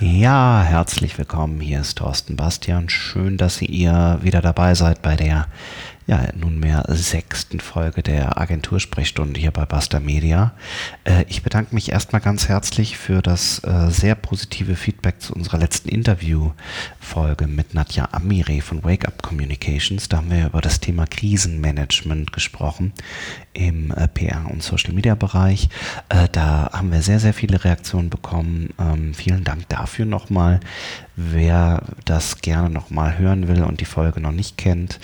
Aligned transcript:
Ja, 0.00 0.62
herzlich 0.62 1.18
willkommen. 1.18 1.58
Hier 1.58 1.80
ist 1.80 1.98
Thorsten 1.98 2.36
Bastian. 2.36 2.88
Schön, 2.88 3.36
dass 3.36 3.60
ihr 3.60 4.20
wieder 4.22 4.40
dabei 4.40 4.76
seid 4.76 5.02
bei 5.02 5.16
der 5.16 5.48
ja, 6.08 6.26
nunmehr 6.34 6.84
sechsten 6.88 7.60
Folge 7.60 8.02
der 8.02 8.40
Agentursprechstunde 8.40 9.38
hier 9.38 9.50
bei 9.50 9.66
Basta 9.66 10.00
Media. 10.00 10.54
Äh, 11.04 11.26
ich 11.28 11.42
bedanke 11.42 11.74
mich 11.74 11.92
erstmal 11.92 12.22
ganz 12.22 12.48
herzlich 12.48 12.96
für 12.96 13.20
das 13.20 13.62
äh, 13.62 13.90
sehr 13.90 14.14
positive 14.14 14.74
Feedback 14.74 15.20
zu 15.20 15.34
unserer 15.34 15.58
letzten 15.58 15.90
Interviewfolge 15.90 17.46
mit 17.46 17.74
Nadja 17.74 18.08
Amire 18.12 18.62
von 18.62 18.82
Wake 18.84 19.06
Up 19.06 19.22
Communications. 19.22 20.08
Da 20.08 20.16
haben 20.16 20.30
wir 20.30 20.46
über 20.46 20.62
das 20.62 20.80
Thema 20.80 21.04
Krisenmanagement 21.06 22.32
gesprochen 22.32 22.94
im 23.52 23.90
äh, 23.90 24.08
PR- 24.08 24.50
und 24.50 24.62
Social-Media-Bereich. 24.62 25.68
Äh, 26.08 26.28
da 26.32 26.70
haben 26.72 26.90
wir 26.90 27.02
sehr, 27.02 27.20
sehr 27.20 27.34
viele 27.34 27.64
Reaktionen 27.64 28.08
bekommen. 28.08 28.70
Ähm, 28.80 29.12
vielen 29.12 29.44
Dank 29.44 29.68
dafür 29.68 30.06
nochmal. 30.06 30.60
Wer 31.16 31.82
das 32.06 32.40
gerne 32.40 32.70
nochmal 32.70 33.18
hören 33.18 33.48
will 33.48 33.62
und 33.62 33.80
die 33.80 33.84
Folge 33.84 34.20
noch 34.20 34.32
nicht 34.32 34.56
kennt, 34.56 35.00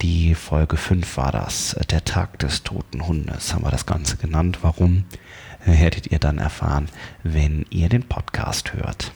die 0.00 0.34
Folge 0.34 0.76
5 0.76 1.16
war 1.16 1.32
das, 1.32 1.76
der 1.90 2.04
Tag 2.04 2.38
des 2.38 2.62
toten 2.62 3.06
Hundes, 3.06 3.52
haben 3.52 3.64
wir 3.64 3.70
das 3.70 3.86
Ganze 3.86 4.16
genannt. 4.16 4.58
Warum, 4.62 5.04
werdet 5.64 6.10
ihr 6.10 6.18
dann 6.18 6.38
erfahren, 6.38 6.88
wenn 7.22 7.66
ihr 7.70 7.88
den 7.88 8.04
Podcast 8.04 8.74
hört. 8.74 9.12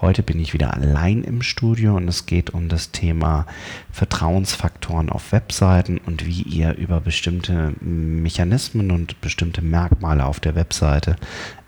Heute 0.00 0.22
bin 0.22 0.38
ich 0.40 0.52
wieder 0.52 0.74
allein 0.74 1.22
im 1.24 1.40
Studio 1.40 1.96
und 1.96 2.06
es 2.08 2.26
geht 2.26 2.50
um 2.50 2.68
das 2.68 2.90
Thema 2.90 3.46
Vertrauensfaktoren 3.90 5.08
auf 5.08 5.32
Webseiten 5.32 5.98
und 5.98 6.26
wie 6.26 6.42
ihr 6.42 6.74
über 6.74 7.00
bestimmte 7.00 7.72
Mechanismen 7.80 8.90
und 8.90 9.20
bestimmte 9.22 9.62
Merkmale 9.62 10.26
auf 10.26 10.38
der 10.38 10.54
Webseite 10.54 11.16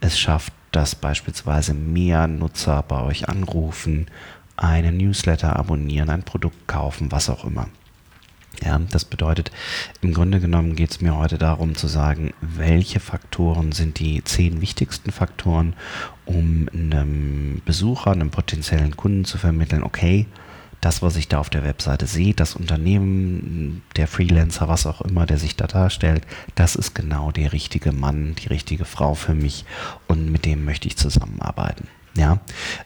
es 0.01 0.19
schafft, 0.19 0.53
dass 0.73 0.95
beispielsweise 0.95 1.73
mehr 1.73 2.27
Nutzer 2.27 2.83
bei 2.83 3.01
euch 3.01 3.31
anrufen, 3.31 4.07
einen 4.57 4.99
Newsletter 4.99 5.57
abonnieren, 5.57 6.11
ein 6.11 6.25
Produkt 6.25 6.67
kaufen, 6.67 7.11
was 7.11 7.31
auch 7.31 7.45
immer. 7.45 7.69
Ja, 8.65 8.79
das 8.91 9.05
bedeutet, 9.05 9.53
im 10.01 10.13
Grunde 10.13 10.41
genommen 10.41 10.75
geht 10.75 10.91
es 10.91 11.01
mir 11.01 11.17
heute 11.17 11.39
darum 11.39 11.77
zu 11.77 11.87
sagen, 11.87 12.35
welche 12.41 12.99
Faktoren 12.99 13.73
sind 13.73 14.01
die 14.01 14.25
zehn 14.25 14.61
wichtigsten 14.61 15.13
Faktoren, 15.13 15.75
um 16.27 16.69
einem 16.73 17.63
Besucher, 17.65 18.11
einem 18.11 18.31
potenziellen 18.31 18.97
Kunden 18.97 19.25
zu 19.25 19.39
vermitteln, 19.39 19.85
okay, 19.85 20.27
das, 20.81 21.03
was 21.03 21.17
ich 21.17 21.29
da 21.29 21.39
auf 21.39 21.51
der 21.51 21.65
Webseite 21.65 22.07
sehe, 22.07 22.35
das 22.35 22.55
Unternehmen, 22.55 23.83
der 23.97 24.07
Freelancer, 24.07 24.69
was 24.69 24.87
auch 24.87 25.01
immer, 25.01 25.27
der 25.27 25.39
sich 25.39 25.57
da 25.57 25.67
darstellt, 25.67 26.25
das 26.55 26.77
ist 26.77 26.95
genau 26.95 27.33
der 27.33 27.53
richtige 27.53 27.93
Mann, 27.93 28.35
die 28.37 28.49
richtige 28.49 28.85
Frau 28.85 29.15
für 29.15 29.35
mich 29.35 29.65
und 30.07 30.31
mit 30.31 30.45
dem 30.45 30.65
möchte 30.65 30.89
ich 30.89 30.97
zusammenarbeiten. 30.97 31.89
Ja, 32.19 32.41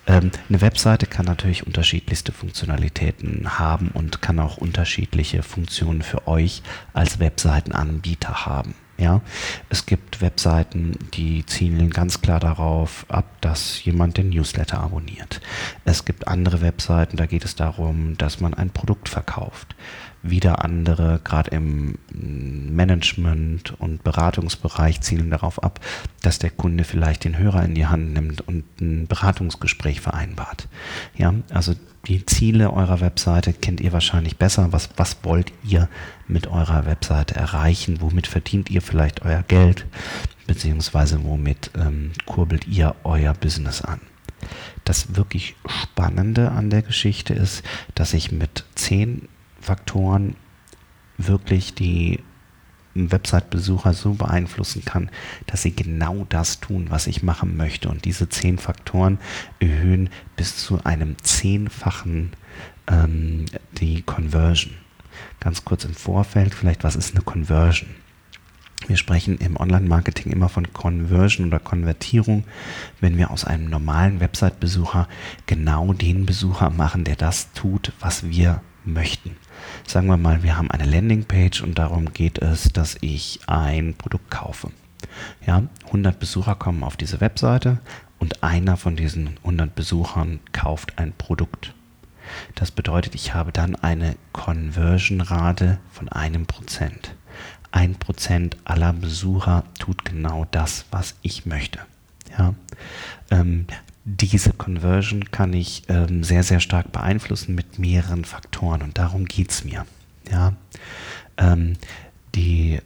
ähm, 0.06 0.30
eine 0.50 0.60
Webseite 0.60 1.06
kann 1.06 1.24
natürlich 1.24 1.66
unterschiedlichste 1.66 2.32
Funktionalitäten 2.32 3.58
haben 3.58 3.88
und 3.88 4.20
kann 4.20 4.38
auch 4.38 4.58
unterschiedliche 4.58 5.42
Funktionen 5.42 6.02
für 6.02 6.28
euch 6.28 6.62
als 6.92 7.18
Webseitenanbieter 7.18 8.44
haben. 8.44 8.74
Ja, 8.98 9.22
es 9.70 9.86
gibt 9.86 10.20
Webseiten, 10.20 10.98
die 11.14 11.46
zielen 11.46 11.88
ganz 11.88 12.20
klar 12.20 12.40
darauf 12.40 13.06
ab, 13.08 13.24
dass 13.40 13.82
jemand 13.82 14.18
den 14.18 14.28
Newsletter 14.28 14.80
abonniert. 14.80 15.40
Es 15.86 16.04
gibt 16.04 16.28
andere 16.28 16.60
Webseiten, 16.60 17.16
da 17.16 17.24
geht 17.24 17.46
es 17.46 17.56
darum, 17.56 18.18
dass 18.18 18.38
man 18.38 18.52
ein 18.52 18.68
Produkt 18.68 19.08
verkauft. 19.08 19.74
Wieder 20.22 20.64
andere, 20.64 21.20
gerade 21.24 21.50
im 21.50 21.98
Management- 22.12 23.74
und 23.80 24.04
Beratungsbereich, 24.04 25.00
zielen 25.00 25.30
darauf 25.30 25.62
ab, 25.62 25.80
dass 26.22 26.38
der 26.38 26.50
Kunde 26.50 26.84
vielleicht 26.84 27.24
den 27.24 27.38
Hörer 27.38 27.64
in 27.64 27.74
die 27.74 27.86
Hand 27.86 28.12
nimmt 28.12 28.40
und 28.40 28.64
ein 28.80 29.06
Beratungsgespräch 29.08 30.00
vereinbart. 30.00 30.68
Ja, 31.16 31.34
also 31.52 31.74
die 32.06 32.26
Ziele 32.26 32.72
eurer 32.72 33.00
Webseite 33.00 33.52
kennt 33.52 33.80
ihr 33.80 33.92
wahrscheinlich 33.92 34.36
besser. 34.36 34.72
Was, 34.72 34.90
was 34.96 35.18
wollt 35.22 35.52
ihr 35.62 35.88
mit 36.26 36.48
eurer 36.48 36.84
Webseite 36.86 37.36
erreichen? 37.36 38.00
Womit 38.00 38.26
verdient 38.26 38.70
ihr 38.70 38.82
vielleicht 38.82 39.22
euer 39.22 39.44
Geld? 39.46 39.86
Beziehungsweise 40.46 41.22
womit 41.22 41.70
ähm, 41.76 42.12
kurbelt 42.26 42.66
ihr 42.66 42.96
euer 43.04 43.34
Business 43.34 43.82
an? 43.82 44.00
Das 44.84 45.14
wirklich 45.14 45.54
Spannende 45.66 46.50
an 46.50 46.70
der 46.70 46.82
Geschichte 46.82 47.34
ist, 47.34 47.62
dass 47.94 48.14
ich 48.14 48.32
mit 48.32 48.64
zehn 48.74 49.28
Faktoren 49.62 50.36
wirklich 51.18 51.74
die 51.74 52.20
Website-Besucher 52.94 53.94
so 53.94 54.14
beeinflussen 54.14 54.84
kann, 54.84 55.10
dass 55.46 55.62
sie 55.62 55.74
genau 55.74 56.26
das 56.28 56.60
tun, 56.60 56.86
was 56.90 57.06
ich 57.06 57.22
machen 57.22 57.56
möchte. 57.56 57.88
Und 57.88 58.04
diese 58.04 58.28
zehn 58.28 58.58
Faktoren 58.58 59.18
erhöhen 59.60 60.10
bis 60.36 60.58
zu 60.58 60.84
einem 60.84 61.16
zehnfachen 61.22 62.32
ähm, 62.86 63.46
die 63.72 64.02
Conversion. 64.02 64.74
Ganz 65.40 65.64
kurz 65.64 65.84
im 65.84 65.94
Vorfeld, 65.94 66.54
vielleicht, 66.54 66.84
was 66.84 66.96
ist 66.96 67.14
eine 67.14 67.24
Conversion? 67.24 67.90
Wir 68.88 68.96
sprechen 68.96 69.38
im 69.38 69.56
Online-Marketing 69.56 70.32
immer 70.32 70.48
von 70.48 70.72
Conversion 70.72 71.46
oder 71.46 71.60
Konvertierung, 71.60 72.44
wenn 73.00 73.16
wir 73.16 73.30
aus 73.30 73.44
einem 73.44 73.70
normalen 73.70 74.18
Website-Besucher 74.18 75.08
genau 75.46 75.92
den 75.92 76.26
Besucher 76.26 76.70
machen, 76.70 77.04
der 77.04 77.14
das 77.14 77.52
tut, 77.52 77.92
was 78.00 78.28
wir 78.28 78.60
möchten. 78.84 79.36
Sagen 79.86 80.06
wir 80.06 80.16
mal, 80.16 80.42
wir 80.42 80.56
haben 80.56 80.70
eine 80.70 80.84
Landingpage 80.84 81.62
und 81.62 81.78
darum 81.78 82.12
geht 82.12 82.38
es, 82.38 82.72
dass 82.72 82.96
ich 83.00 83.40
ein 83.46 83.94
Produkt 83.94 84.30
kaufe. 84.30 84.70
Ja, 85.46 85.62
100 85.86 86.18
Besucher 86.18 86.54
kommen 86.54 86.84
auf 86.84 86.96
diese 86.96 87.20
Webseite 87.20 87.78
und 88.18 88.42
einer 88.42 88.76
von 88.76 88.96
diesen 88.96 89.36
100 89.38 89.74
Besuchern 89.74 90.40
kauft 90.52 90.98
ein 90.98 91.12
Produkt. 91.12 91.74
Das 92.54 92.70
bedeutet, 92.70 93.14
ich 93.14 93.34
habe 93.34 93.52
dann 93.52 93.74
eine 93.76 94.16
Conversion-Rate 94.32 95.78
von 95.90 96.08
einem 96.08 96.46
Prozent. 96.46 97.14
Ein 97.72 97.96
Prozent 97.96 98.56
aller 98.64 98.92
Besucher 98.92 99.64
tut 99.78 100.04
genau 100.04 100.46
das, 100.50 100.84
was 100.90 101.16
ich 101.22 101.46
möchte. 101.46 101.80
Ja, 102.38 102.54
ähm, 103.30 103.66
diese 104.04 104.52
Conversion 104.52 105.30
kann 105.30 105.52
ich 105.52 105.84
ähm, 105.88 106.24
sehr, 106.24 106.42
sehr 106.42 106.60
stark 106.60 106.90
beeinflussen 106.92 107.54
mit 107.54 107.78
mehreren 107.78 108.24
Faktoren 108.24 108.82
und 108.82 108.98
darum 108.98 109.26
geht 109.26 109.50
es 109.50 109.64
mir. 109.64 109.86
Ja? 110.30 110.54
Ähm, 111.36 111.74
die 112.34 112.80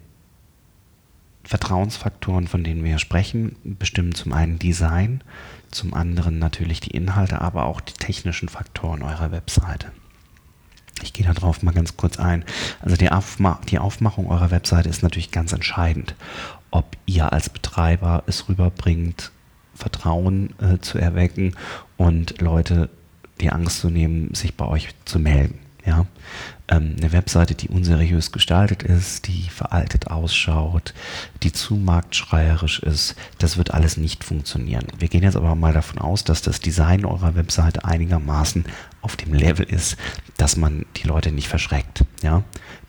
Vertrauensfaktoren, 1.44 2.48
von 2.48 2.64
denen 2.64 2.84
wir 2.84 2.98
sprechen, 2.98 3.56
bestimmen 3.64 4.14
zum 4.14 4.32
einen 4.32 4.58
Design, 4.58 5.22
zum 5.70 5.94
anderen 5.94 6.38
natürlich 6.38 6.80
die 6.80 6.90
Inhalte, 6.90 7.40
aber 7.40 7.66
auch 7.66 7.80
die 7.80 7.94
technischen 7.94 8.48
Faktoren 8.48 9.02
eurer 9.02 9.30
Webseite. 9.30 9.92
Ich 11.02 11.12
gehe 11.12 11.26
darauf 11.26 11.62
mal 11.62 11.72
ganz 11.72 11.96
kurz 11.96 12.18
ein. 12.18 12.44
Also 12.80 12.96
die, 12.96 13.10
Aufma 13.10 13.60
die 13.68 13.78
Aufmachung 13.78 14.28
eurer 14.28 14.50
Webseite 14.50 14.88
ist 14.88 15.02
natürlich 15.02 15.30
ganz 15.30 15.52
entscheidend, 15.52 16.14
ob 16.70 16.96
ihr 17.06 17.32
als 17.32 17.48
Betreiber 17.48 18.24
es 18.26 18.48
rüberbringt, 18.48 19.30
Vertrauen 19.76 20.54
äh, 20.60 20.78
zu 20.78 20.98
erwecken 20.98 21.54
und 21.96 22.40
Leute 22.40 22.88
die 23.40 23.50
Angst 23.50 23.80
zu 23.80 23.90
nehmen, 23.90 24.34
sich 24.34 24.54
bei 24.54 24.66
euch 24.66 24.88
zu 25.04 25.18
melden. 25.18 25.58
Ja? 25.86 26.06
Ähm, 26.68 26.96
eine 26.98 27.12
Webseite, 27.12 27.54
die 27.54 27.68
unseriös 27.68 28.32
gestaltet 28.32 28.82
ist, 28.82 29.28
die 29.28 29.48
veraltet 29.48 30.08
ausschaut, 30.08 30.94
die 31.42 31.52
zu 31.52 31.76
marktschreierisch 31.76 32.80
ist, 32.80 33.14
das 33.38 33.56
wird 33.56 33.72
alles 33.72 33.96
nicht 33.96 34.24
funktionieren. 34.24 34.86
Wir 34.98 35.08
gehen 35.08 35.22
jetzt 35.22 35.36
aber 35.36 35.54
mal 35.54 35.72
davon 35.72 35.98
aus, 35.98 36.24
dass 36.24 36.42
das 36.42 36.60
Design 36.60 37.04
eurer 37.04 37.36
Webseite 37.36 37.84
einigermaßen 37.84 38.64
auf 39.00 39.16
dem 39.16 39.32
Level 39.32 39.66
ist, 39.66 39.96
dass 40.36 40.56
man 40.56 40.84
die 40.96 41.06
Leute 41.06 41.30
nicht 41.30 41.48
verschreckt. 41.48 42.04
Ja? 42.22 42.42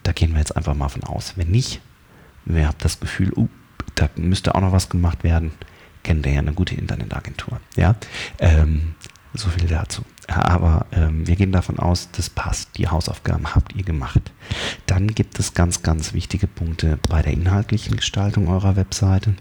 Da 0.03 0.11
gehen 0.11 0.31
wir 0.31 0.39
jetzt 0.39 0.55
einfach 0.55 0.73
mal 0.73 0.89
von 0.89 1.03
aus. 1.03 1.33
Wenn 1.35 1.51
nicht, 1.51 1.81
wer 2.45 2.67
habt 2.67 2.83
das 2.83 2.99
Gefühl, 2.99 3.31
uh, 3.35 3.47
da 3.93 4.09
müsste 4.15 4.55
auch 4.55 4.61
noch 4.61 4.71
was 4.71 4.89
gemacht 4.89 5.23
werden, 5.23 5.51
kennt 6.07 6.25
ihr 6.25 6.31
ja 6.31 6.39
eine 6.39 6.53
gute 6.53 6.73
Internetagentur. 6.73 7.59
Ja, 7.75 7.95
ähm, 8.39 8.95
so 9.33 9.49
viel 9.49 9.67
dazu. 9.67 10.03
Aber 10.27 10.85
ähm, 10.93 11.27
wir 11.27 11.35
gehen 11.35 11.51
davon 11.51 11.79
aus, 11.79 12.07
das 12.13 12.29
passt. 12.29 12.77
Die 12.77 12.87
Hausaufgaben 12.87 13.53
habt 13.53 13.75
ihr 13.75 13.83
gemacht. 13.83 14.31
Dann 14.85 15.09
gibt 15.09 15.37
es 15.37 15.53
ganz, 15.53 15.83
ganz 15.83 16.13
wichtige 16.13 16.47
Punkte 16.47 16.97
bei 17.09 17.21
der 17.21 17.33
inhaltlichen 17.33 17.97
Gestaltung 17.97 18.47
eurer 18.47 18.77
Webseite. 18.77 19.35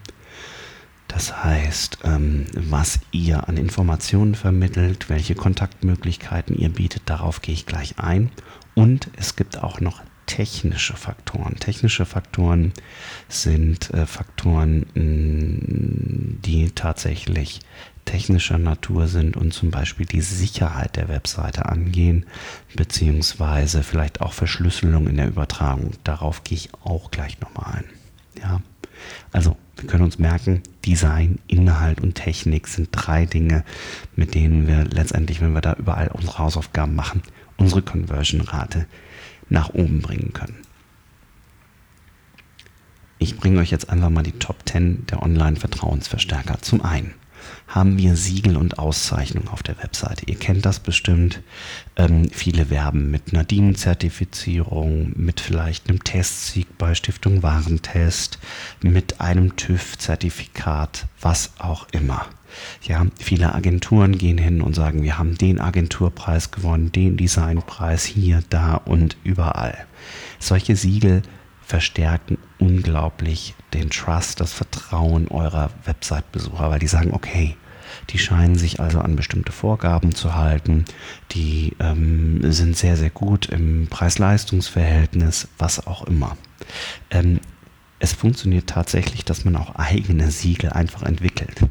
Das 1.07 1.41
heißt, 1.41 1.99
ähm, 2.03 2.47
was 2.53 2.99
ihr 3.11 3.47
an 3.47 3.55
Informationen 3.55 4.35
vermittelt, 4.35 5.09
welche 5.09 5.35
Kontaktmöglichkeiten 5.35 6.57
ihr 6.57 6.69
bietet, 6.69 7.03
darauf 7.05 7.41
gehe 7.41 7.53
ich 7.53 7.65
gleich 7.65 7.97
ein. 7.97 8.29
Und 8.75 9.09
es 9.15 9.37
gibt 9.37 9.63
auch 9.63 9.79
noch 9.79 10.01
technische 10.27 10.95
Faktoren. 10.95 11.55
Technische 11.55 12.05
Faktoren 12.05 12.73
sind 13.27 13.91
äh, 13.93 14.05
Faktoren, 14.05 14.85
mm, 14.93 16.41
die 16.43 16.69
tatsächlich 16.71 17.61
technischer 18.05 18.57
Natur 18.57 19.07
sind 19.07 19.35
und 19.35 19.53
zum 19.53 19.71
Beispiel 19.71 20.05
die 20.05 20.21
Sicherheit 20.21 20.95
der 20.95 21.09
Webseite 21.09 21.65
angehen, 21.65 22.25
beziehungsweise 22.75 23.83
vielleicht 23.83 24.21
auch 24.21 24.33
Verschlüsselung 24.33 25.07
in 25.07 25.17
der 25.17 25.27
Übertragung. 25.27 25.91
Darauf 26.03 26.43
gehe 26.43 26.57
ich 26.57 26.69
auch 26.83 27.11
gleich 27.11 27.39
nochmal 27.41 27.79
ein. 27.79 27.85
Ja, 28.41 28.61
also 29.31 29.57
wir 29.75 29.87
können 29.87 30.03
uns 30.03 30.19
merken, 30.19 30.63
Design, 30.85 31.39
Inhalt 31.47 32.01
und 32.01 32.15
Technik 32.15 32.67
sind 32.67 32.89
drei 32.91 33.25
Dinge, 33.25 33.63
mit 34.15 34.35
denen 34.35 34.67
wir 34.67 34.85
letztendlich, 34.85 35.41
wenn 35.41 35.53
wir 35.53 35.61
da 35.61 35.73
überall 35.73 36.07
unsere 36.07 36.39
Hausaufgaben 36.39 36.95
machen, 36.95 37.21
unsere 37.57 37.81
Conversion-Rate 37.81 38.87
nach 39.49 39.69
oben 39.69 40.01
bringen 40.01 40.33
können. 40.33 40.57
Ich 43.19 43.37
bringe 43.37 43.59
euch 43.59 43.71
jetzt 43.71 43.89
einfach 43.89 44.09
mal 44.09 44.23
die 44.23 44.33
Top 44.33 44.57
10 44.67 45.07
der 45.07 45.23
Online-Vertrauensverstärker. 45.23 46.61
Zum 46.61 46.83
einen 46.83 47.13
haben 47.67 47.97
wir 47.97 48.15
Siegel 48.15 48.57
und 48.57 48.79
Auszeichnungen 48.79 49.47
auf 49.47 49.63
der 49.63 49.77
Webseite. 49.81 50.25
Ihr 50.25 50.37
kennt 50.37 50.65
das 50.65 50.79
bestimmt. 50.79 51.41
Ähm, 51.95 52.29
viele 52.31 52.69
werben 52.69 53.11
mit 53.11 53.33
einer 53.33 53.43
DIN-Zertifizierung, 53.43 55.13
mit 55.15 55.39
vielleicht 55.39 55.89
einem 55.89 56.03
Testsieg 56.03 56.77
bei 56.77 56.95
Stiftung 56.95 57.43
Warentest, 57.43 58.39
mit 58.81 59.19
einem 59.19 59.55
TÜV-Zertifikat, 59.55 61.07
was 61.21 61.51
auch 61.59 61.87
immer. 61.91 62.27
Ja, 62.81 63.05
viele 63.19 63.53
Agenturen 63.53 64.17
gehen 64.17 64.37
hin 64.37 64.61
und 64.61 64.75
sagen, 64.75 65.03
wir 65.03 65.17
haben 65.17 65.37
den 65.37 65.59
Agenturpreis 65.59 66.51
gewonnen, 66.51 66.91
den 66.91 67.17
Designpreis 67.17 68.05
hier, 68.05 68.43
da 68.49 68.75
und 68.75 69.17
überall. 69.23 69.77
Solche 70.39 70.75
Siegel 70.75 71.21
verstärken 71.61 72.37
unglaublich 72.59 73.55
den 73.73 73.89
Trust, 73.89 74.39
das 74.39 74.53
Vertrauen 74.53 75.27
eurer 75.27 75.69
Website-Besucher, 75.85 76.69
weil 76.69 76.79
die 76.79 76.87
sagen, 76.87 77.13
okay, 77.13 77.57
die 78.09 78.19
scheinen 78.19 78.55
sich 78.55 78.79
also 78.79 78.99
an 78.99 79.15
bestimmte 79.15 79.51
Vorgaben 79.51 80.15
zu 80.15 80.35
halten, 80.35 80.85
die 81.31 81.75
ähm, 81.79 82.51
sind 82.51 82.77
sehr, 82.77 82.97
sehr 82.97 83.09
gut 83.09 83.47
im 83.47 83.87
Preis-Leistungs-Verhältnis, 83.89 85.47
was 85.57 85.85
auch 85.85 86.03
immer. 86.03 86.37
Ähm, 87.11 87.39
es 87.99 88.13
funktioniert 88.13 88.67
tatsächlich, 88.67 89.25
dass 89.25 89.43
man 89.43 89.55
auch 89.55 89.75
eigene 89.75 90.31
Siegel 90.31 90.69
einfach 90.71 91.03
entwickelt. 91.03 91.61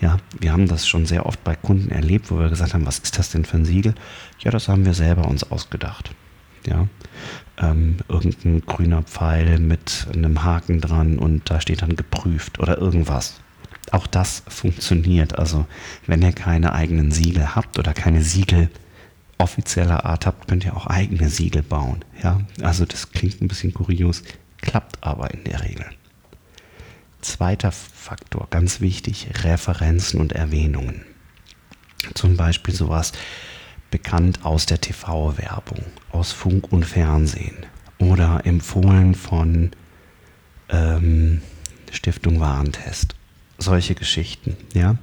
Ja, 0.00 0.18
wir 0.38 0.52
haben 0.52 0.68
das 0.68 0.86
schon 0.86 1.06
sehr 1.06 1.26
oft 1.26 1.42
bei 1.44 1.54
Kunden 1.54 1.90
erlebt, 1.90 2.30
wo 2.30 2.38
wir 2.38 2.48
gesagt 2.48 2.74
haben, 2.74 2.86
was 2.86 2.98
ist 2.98 3.18
das 3.18 3.30
denn 3.30 3.44
für 3.44 3.56
ein 3.56 3.64
Siegel? 3.64 3.94
Ja, 4.40 4.50
das 4.50 4.68
haben 4.68 4.84
wir 4.84 4.94
selber 4.94 5.26
uns 5.26 5.50
ausgedacht. 5.50 6.10
Ja, 6.66 6.88
ähm, 7.58 7.98
irgendein 8.08 8.62
grüner 8.66 9.02
Pfeil 9.02 9.58
mit 9.58 10.08
einem 10.12 10.42
Haken 10.42 10.80
dran 10.80 11.18
und 11.18 11.48
da 11.50 11.60
steht 11.60 11.82
dann 11.82 11.96
geprüft 11.96 12.58
oder 12.58 12.78
irgendwas. 12.78 13.40
Auch 13.92 14.06
das 14.06 14.42
funktioniert. 14.48 15.38
Also 15.38 15.66
wenn 16.06 16.22
ihr 16.22 16.32
keine 16.32 16.72
eigenen 16.72 17.12
Siegel 17.12 17.54
habt 17.54 17.78
oder 17.78 17.94
keine 17.94 18.22
Siegel 18.22 18.68
offizieller 19.38 20.04
Art 20.04 20.26
habt, 20.26 20.48
könnt 20.48 20.64
ihr 20.64 20.76
auch 20.76 20.86
eigene 20.86 21.28
Siegel 21.28 21.62
bauen. 21.62 22.04
Ja, 22.22 22.40
also 22.62 22.84
das 22.84 23.12
klingt 23.12 23.40
ein 23.40 23.48
bisschen 23.48 23.74
kurios, 23.74 24.22
klappt 24.60 25.02
aber 25.02 25.32
in 25.32 25.44
der 25.44 25.62
Regel. 25.62 25.86
Zweiter 27.20 27.72
Faktor, 28.06 28.46
ganz 28.50 28.80
wichtig, 28.80 29.26
Referenzen 29.42 30.20
und 30.20 30.30
Erwähnungen. 30.30 31.04
Zum 32.14 32.36
Beispiel 32.36 32.72
sowas 32.72 33.10
bekannt 33.90 34.44
aus 34.44 34.64
der 34.64 34.80
TV-Werbung, 34.80 35.82
aus 36.12 36.30
Funk 36.30 36.70
und 36.70 36.84
Fernsehen 36.84 37.66
oder 37.98 38.46
empfohlen 38.46 39.16
von 39.16 39.72
ähm, 40.68 41.42
Stiftung 41.90 42.38
Warentest. 42.38 43.15
Solche 43.58 43.94
Geschichten, 43.94 44.56
ja. 44.74 44.96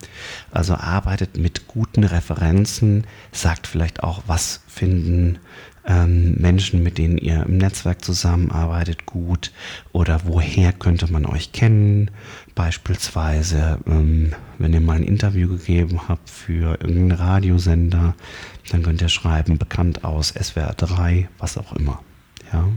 Also 0.51 0.75
arbeitet 0.75 1.38
mit 1.38 1.67
guten 1.67 2.03
Referenzen, 2.03 3.05
sagt 3.31 3.65
vielleicht 3.65 4.03
auch, 4.03 4.23
was 4.27 4.61
finden 4.67 5.39
ähm, 5.85 6.35
Menschen, 6.35 6.83
mit 6.83 6.97
denen 6.97 7.17
ihr 7.17 7.44
im 7.44 7.57
Netzwerk 7.57 8.03
zusammenarbeitet, 8.03 9.05
gut 9.05 9.51
oder 9.91 10.21
woher 10.25 10.71
könnte 10.71 11.11
man 11.11 11.25
euch 11.25 11.51
kennen. 11.51 12.11
Beispielsweise, 12.55 13.79
ähm, 13.88 14.33
wenn 14.59 14.73
ihr 14.73 14.81
mal 14.81 14.97
ein 14.97 15.03
Interview 15.03 15.50
gegeben 15.50 16.07
habt 16.07 16.29
für 16.29 16.79
irgendeinen 16.79 17.11
Radiosender, 17.11 18.15
dann 18.69 18.83
könnt 18.83 19.01
ihr 19.01 19.09
schreiben, 19.09 19.57
bekannt 19.57 20.03
aus 20.03 20.29
SWR 20.29 20.73
3, 20.73 21.27
was 21.38 21.57
auch 21.57 21.73
immer. 21.73 22.01
Ja. 22.51 22.67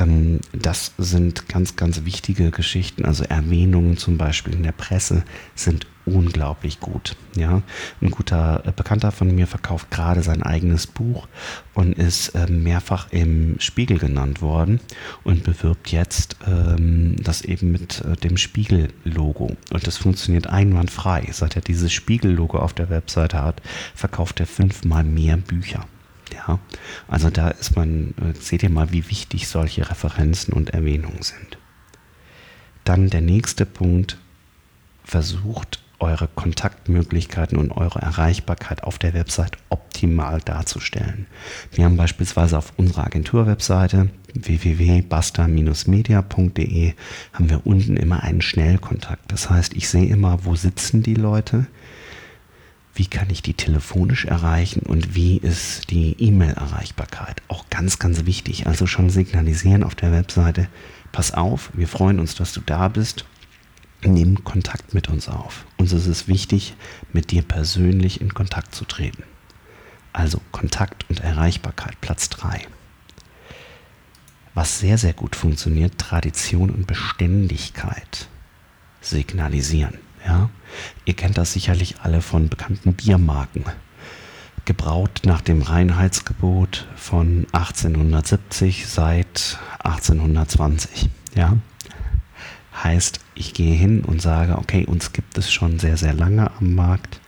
Ähm, 0.00 0.40
das 0.52 0.92
sind 0.98 1.48
ganz, 1.48 1.76
ganz 1.76 2.04
wichtige 2.04 2.50
Geschichten. 2.50 3.04
Also 3.04 3.24
Erwähnungen 3.24 3.96
zum 3.96 4.16
Beispiel 4.16 4.54
in 4.54 4.62
der 4.62 4.72
Presse 4.72 5.24
sind 5.54 5.86
unglaublich 6.06 6.80
gut. 6.80 7.16
Ja, 7.36 7.62
ein 8.00 8.10
guter 8.10 8.62
äh, 8.64 8.72
Bekannter 8.72 9.12
von 9.12 9.32
mir 9.34 9.46
verkauft 9.46 9.90
gerade 9.90 10.22
sein 10.22 10.42
eigenes 10.42 10.86
Buch 10.86 11.28
und 11.74 11.92
ist 11.92 12.30
äh, 12.30 12.50
mehrfach 12.50 13.08
im 13.10 13.60
Spiegel 13.60 13.98
genannt 13.98 14.42
worden 14.42 14.80
und 15.24 15.44
bewirbt 15.44 15.92
jetzt 15.92 16.36
ähm, 16.46 17.16
das 17.22 17.42
eben 17.42 17.70
mit 17.70 18.02
äh, 18.04 18.16
dem 18.16 18.36
Spiegel-Logo. 18.36 19.56
Und 19.72 19.86
das 19.86 19.98
funktioniert 19.98 20.46
einwandfrei. 20.46 21.28
Seit 21.30 21.56
er 21.56 21.62
dieses 21.62 21.92
Spiegel-Logo 21.92 22.58
auf 22.58 22.72
der 22.72 22.90
Webseite 22.90 23.42
hat, 23.42 23.62
verkauft 23.94 24.40
er 24.40 24.46
fünfmal 24.46 25.04
mehr 25.04 25.36
Bücher. 25.36 25.86
Ja, 26.34 26.58
also 27.08 27.30
da 27.30 27.48
ist 27.48 27.76
man, 27.76 28.14
äh, 28.20 28.38
seht 28.38 28.62
ihr 28.62 28.70
mal, 28.70 28.92
wie 28.92 29.08
wichtig 29.08 29.48
solche 29.48 29.88
Referenzen 29.88 30.54
und 30.54 30.70
Erwähnungen 30.70 31.22
sind. 31.22 31.58
Dann 32.84 33.10
der 33.10 33.20
nächste 33.20 33.66
Punkt, 33.66 34.18
versucht 35.04 35.80
eure 36.00 36.28
Kontaktmöglichkeiten 36.28 37.58
und 37.58 37.72
eure 37.72 38.00
Erreichbarkeit 38.00 38.84
auf 38.84 38.98
der 38.98 39.14
Website 39.14 39.56
optimal 39.68 40.40
darzustellen. 40.40 41.26
Wir 41.72 41.84
haben 41.84 41.96
beispielsweise 41.96 42.58
auf 42.58 42.72
unserer 42.76 43.06
Agenturwebseite 43.06 44.10
www.basta-media.de 44.34 46.94
haben 47.32 47.50
wir 47.50 47.66
unten 47.66 47.96
immer 47.96 48.22
einen 48.22 48.40
Schnellkontakt. 48.40 49.30
Das 49.30 49.50
heißt, 49.50 49.74
ich 49.74 49.88
sehe 49.88 50.08
immer, 50.08 50.44
wo 50.44 50.54
sitzen 50.54 51.02
die 51.02 51.14
Leute, 51.14 51.66
wie 52.94 53.06
kann 53.06 53.30
ich 53.30 53.42
die 53.42 53.54
telefonisch 53.54 54.24
erreichen 54.24 54.80
und 54.80 55.14
wie 55.14 55.38
ist 55.38 55.90
die 55.90 56.16
E-Mail-Erreichbarkeit. 56.18 57.42
Auch 57.48 57.68
ganz, 57.70 57.98
ganz 57.98 58.26
wichtig. 58.26 58.66
Also 58.66 58.86
schon 58.86 59.10
signalisieren 59.10 59.84
auf 59.84 59.94
der 59.94 60.12
Webseite, 60.12 60.68
pass 61.12 61.32
auf, 61.32 61.70
wir 61.74 61.88
freuen 61.88 62.20
uns, 62.20 62.34
dass 62.34 62.52
du 62.52 62.60
da 62.60 62.88
bist. 62.88 63.24
Nimm 64.02 64.44
Kontakt 64.44 64.94
mit 64.94 65.08
uns 65.08 65.28
auf. 65.28 65.66
Uns 65.76 65.92
ist 65.92 66.06
es 66.06 66.26
wichtig, 66.26 66.74
mit 67.12 67.30
dir 67.30 67.42
persönlich 67.42 68.20
in 68.20 68.32
Kontakt 68.32 68.74
zu 68.74 68.84
treten. 68.84 69.24
Also 70.12 70.40
Kontakt 70.50 71.08
und 71.08 71.20
Erreichbarkeit, 71.20 72.00
Platz 72.00 72.28
3. 72.30 72.66
Was 74.54 74.80
sehr, 74.80 74.98
sehr 74.98 75.12
gut 75.12 75.36
funktioniert, 75.36 75.98
Tradition 75.98 76.70
und 76.70 76.86
Beständigkeit 76.86 78.28
signalisieren. 79.00 79.98
Ja? 80.26 80.50
Ihr 81.04 81.14
kennt 81.14 81.38
das 81.38 81.52
sicherlich 81.52 82.00
alle 82.02 82.22
von 82.22 82.48
bekannten 82.48 82.94
Biermarken. 82.94 83.64
Gebraut 84.64 85.22
nach 85.24 85.40
dem 85.40 85.62
Reinheitsgebot 85.62 86.86
von 86.94 87.46
1870 87.52 88.86
seit 88.86 89.58
1820. 89.82 91.08
Ja? 91.34 91.56
Heißt, 92.82 93.20
ich 93.34 93.52
gehe 93.54 93.74
hin 93.74 94.04
und 94.04 94.22
sage, 94.22 94.56
okay, 94.56 94.86
uns 94.86 95.12
gibt 95.12 95.36
es 95.36 95.52
schon 95.52 95.78
sehr, 95.78 95.96
sehr 95.96 96.14
lange 96.14 96.50
am 96.58 96.74
Markt. 96.74 97.20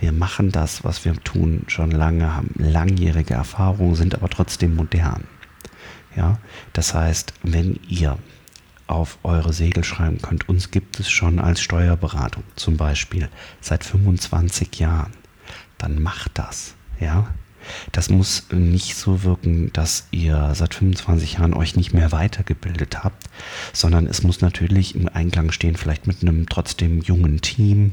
Wir 0.00 0.12
machen 0.12 0.52
das, 0.52 0.84
was 0.84 1.04
wir 1.04 1.14
tun, 1.24 1.64
schon 1.68 1.90
lange, 1.90 2.34
haben 2.34 2.50
langjährige 2.56 3.34
Erfahrung, 3.34 3.94
sind 3.94 4.14
aber 4.14 4.28
trotzdem 4.28 4.76
modern. 4.76 5.24
Ja, 6.16 6.38
das 6.72 6.94
heißt, 6.94 7.34
wenn 7.42 7.80
ihr 7.88 8.18
auf 8.86 9.18
eure 9.22 9.52
Segel 9.52 9.84
schreiben 9.84 10.20
könnt. 10.20 10.48
Uns 10.48 10.70
gibt 10.70 11.00
es 11.00 11.10
schon 11.10 11.38
als 11.38 11.60
Steuerberatung 11.60 12.44
zum 12.56 12.76
Beispiel 12.76 13.28
seit 13.60 13.84
25 13.84 14.78
Jahren. 14.78 15.12
Dann 15.78 16.02
macht 16.02 16.32
das, 16.34 16.74
ja. 17.00 17.28
Das 17.92 18.10
muss 18.10 18.46
nicht 18.52 18.96
so 18.96 19.22
wirken, 19.22 19.72
dass 19.72 20.06
ihr 20.10 20.52
seit 20.54 20.74
25 20.74 21.34
Jahren 21.34 21.54
euch 21.54 21.76
nicht 21.76 21.92
mehr 21.92 22.12
weitergebildet 22.12 23.04
habt, 23.04 23.28
sondern 23.72 24.06
es 24.06 24.22
muss 24.22 24.40
natürlich 24.40 24.94
im 24.94 25.08
Einklang 25.08 25.50
stehen, 25.52 25.76
vielleicht 25.76 26.06
mit 26.06 26.22
einem 26.22 26.48
trotzdem 26.48 27.00
jungen 27.00 27.40
Team, 27.40 27.92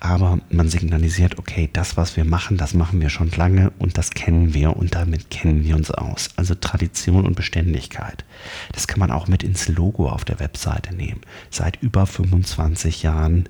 aber 0.00 0.38
man 0.50 0.68
signalisiert, 0.68 1.38
okay, 1.38 1.68
das, 1.72 1.96
was 1.96 2.16
wir 2.16 2.24
machen, 2.24 2.56
das 2.56 2.74
machen 2.74 3.00
wir 3.00 3.10
schon 3.10 3.30
lange 3.30 3.70
und 3.78 3.98
das 3.98 4.10
kennen 4.10 4.54
wir 4.54 4.76
und 4.76 4.94
damit 4.94 5.30
kennen 5.30 5.64
wir 5.64 5.76
uns 5.76 5.90
aus. 5.90 6.30
Also 6.36 6.54
Tradition 6.54 7.26
und 7.26 7.36
Beständigkeit. 7.36 8.24
Das 8.72 8.86
kann 8.86 9.00
man 9.00 9.10
auch 9.10 9.28
mit 9.28 9.42
ins 9.42 9.68
Logo 9.68 10.08
auf 10.08 10.24
der 10.24 10.40
Webseite 10.40 10.94
nehmen. 10.94 11.20
Seit 11.50 11.82
über 11.82 12.06
25 12.06 13.02
Jahren 13.02 13.48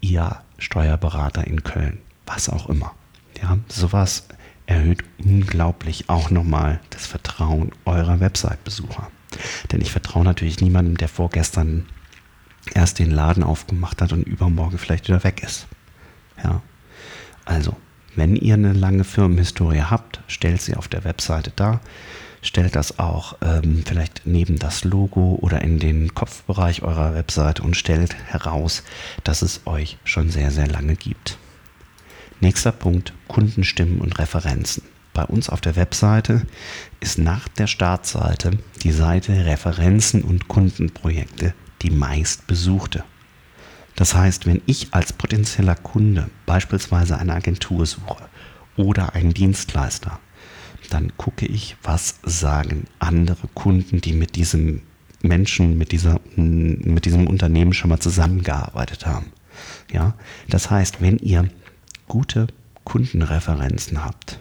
ihr 0.00 0.36
Steuerberater 0.58 1.46
in 1.46 1.62
Köln, 1.64 1.98
was 2.26 2.48
auch 2.48 2.68
immer. 2.68 2.94
Ja, 3.40 3.58
sowas 3.68 4.28
erhöht 4.66 5.04
unglaublich 5.18 6.08
auch 6.08 6.30
nochmal 6.30 6.80
das 6.90 7.06
Vertrauen 7.06 7.72
eurer 7.84 8.20
Website-Besucher. 8.20 9.10
Denn 9.70 9.80
ich 9.80 9.92
vertraue 9.92 10.24
natürlich 10.24 10.60
niemandem, 10.60 10.96
der 10.96 11.08
vorgestern 11.08 11.86
erst 12.74 12.98
den 12.98 13.10
Laden 13.10 13.42
aufgemacht 13.42 14.00
hat 14.00 14.12
und 14.12 14.22
übermorgen 14.22 14.78
vielleicht 14.78 15.08
wieder 15.08 15.24
weg 15.24 15.42
ist. 15.42 15.66
Ja. 16.42 16.62
Also, 17.44 17.76
wenn 18.14 18.36
ihr 18.36 18.54
eine 18.54 18.72
lange 18.72 19.04
Firmenhistorie 19.04 19.82
habt, 19.82 20.20
stellt 20.26 20.60
sie 20.60 20.76
auf 20.76 20.88
der 20.88 21.04
Webseite 21.04 21.52
dar. 21.54 21.80
stellt 22.44 22.74
das 22.74 22.98
auch 22.98 23.36
ähm, 23.40 23.84
vielleicht 23.86 24.22
neben 24.24 24.58
das 24.58 24.82
Logo 24.82 25.38
oder 25.40 25.62
in 25.62 25.78
den 25.78 26.12
Kopfbereich 26.12 26.82
eurer 26.82 27.14
Webseite 27.14 27.62
und 27.62 27.76
stellt 27.76 28.16
heraus, 28.26 28.82
dass 29.22 29.42
es 29.42 29.60
euch 29.64 29.96
schon 30.02 30.28
sehr, 30.28 30.50
sehr 30.50 30.66
lange 30.66 30.96
gibt. 30.96 31.38
Nächster 32.42 32.72
Punkt, 32.72 33.12
Kundenstimmen 33.28 34.00
und 34.00 34.18
Referenzen. 34.18 34.82
Bei 35.14 35.24
uns 35.24 35.48
auf 35.48 35.60
der 35.60 35.76
Webseite 35.76 36.42
ist 36.98 37.16
nach 37.16 37.46
der 37.46 37.68
Startseite 37.68 38.50
die 38.82 38.90
Seite 38.90 39.46
Referenzen 39.46 40.22
und 40.22 40.48
Kundenprojekte 40.48 41.54
die 41.82 41.90
meistbesuchte. 41.90 43.04
Das 43.94 44.16
heißt, 44.16 44.44
wenn 44.46 44.60
ich 44.66 44.88
als 44.90 45.12
potenzieller 45.12 45.76
Kunde 45.76 46.30
beispielsweise 46.44 47.16
eine 47.16 47.34
Agentur 47.34 47.86
suche 47.86 48.28
oder 48.76 49.14
einen 49.14 49.34
Dienstleister, 49.34 50.18
dann 50.90 51.16
gucke 51.16 51.46
ich, 51.46 51.76
was 51.84 52.16
sagen 52.24 52.86
andere 52.98 53.46
Kunden, 53.54 54.00
die 54.00 54.14
mit 54.14 54.34
diesem 54.34 54.82
Menschen, 55.22 55.78
mit, 55.78 55.92
dieser, 55.92 56.18
mit 56.34 57.04
diesem 57.04 57.28
Unternehmen 57.28 57.72
schon 57.72 57.90
mal 57.90 58.00
zusammengearbeitet 58.00 59.06
haben. 59.06 59.26
Ja, 59.92 60.14
das 60.48 60.72
heißt, 60.72 61.00
wenn 61.00 61.18
ihr 61.18 61.48
gute 62.08 62.48
Kundenreferenzen 62.84 64.04
habt, 64.04 64.38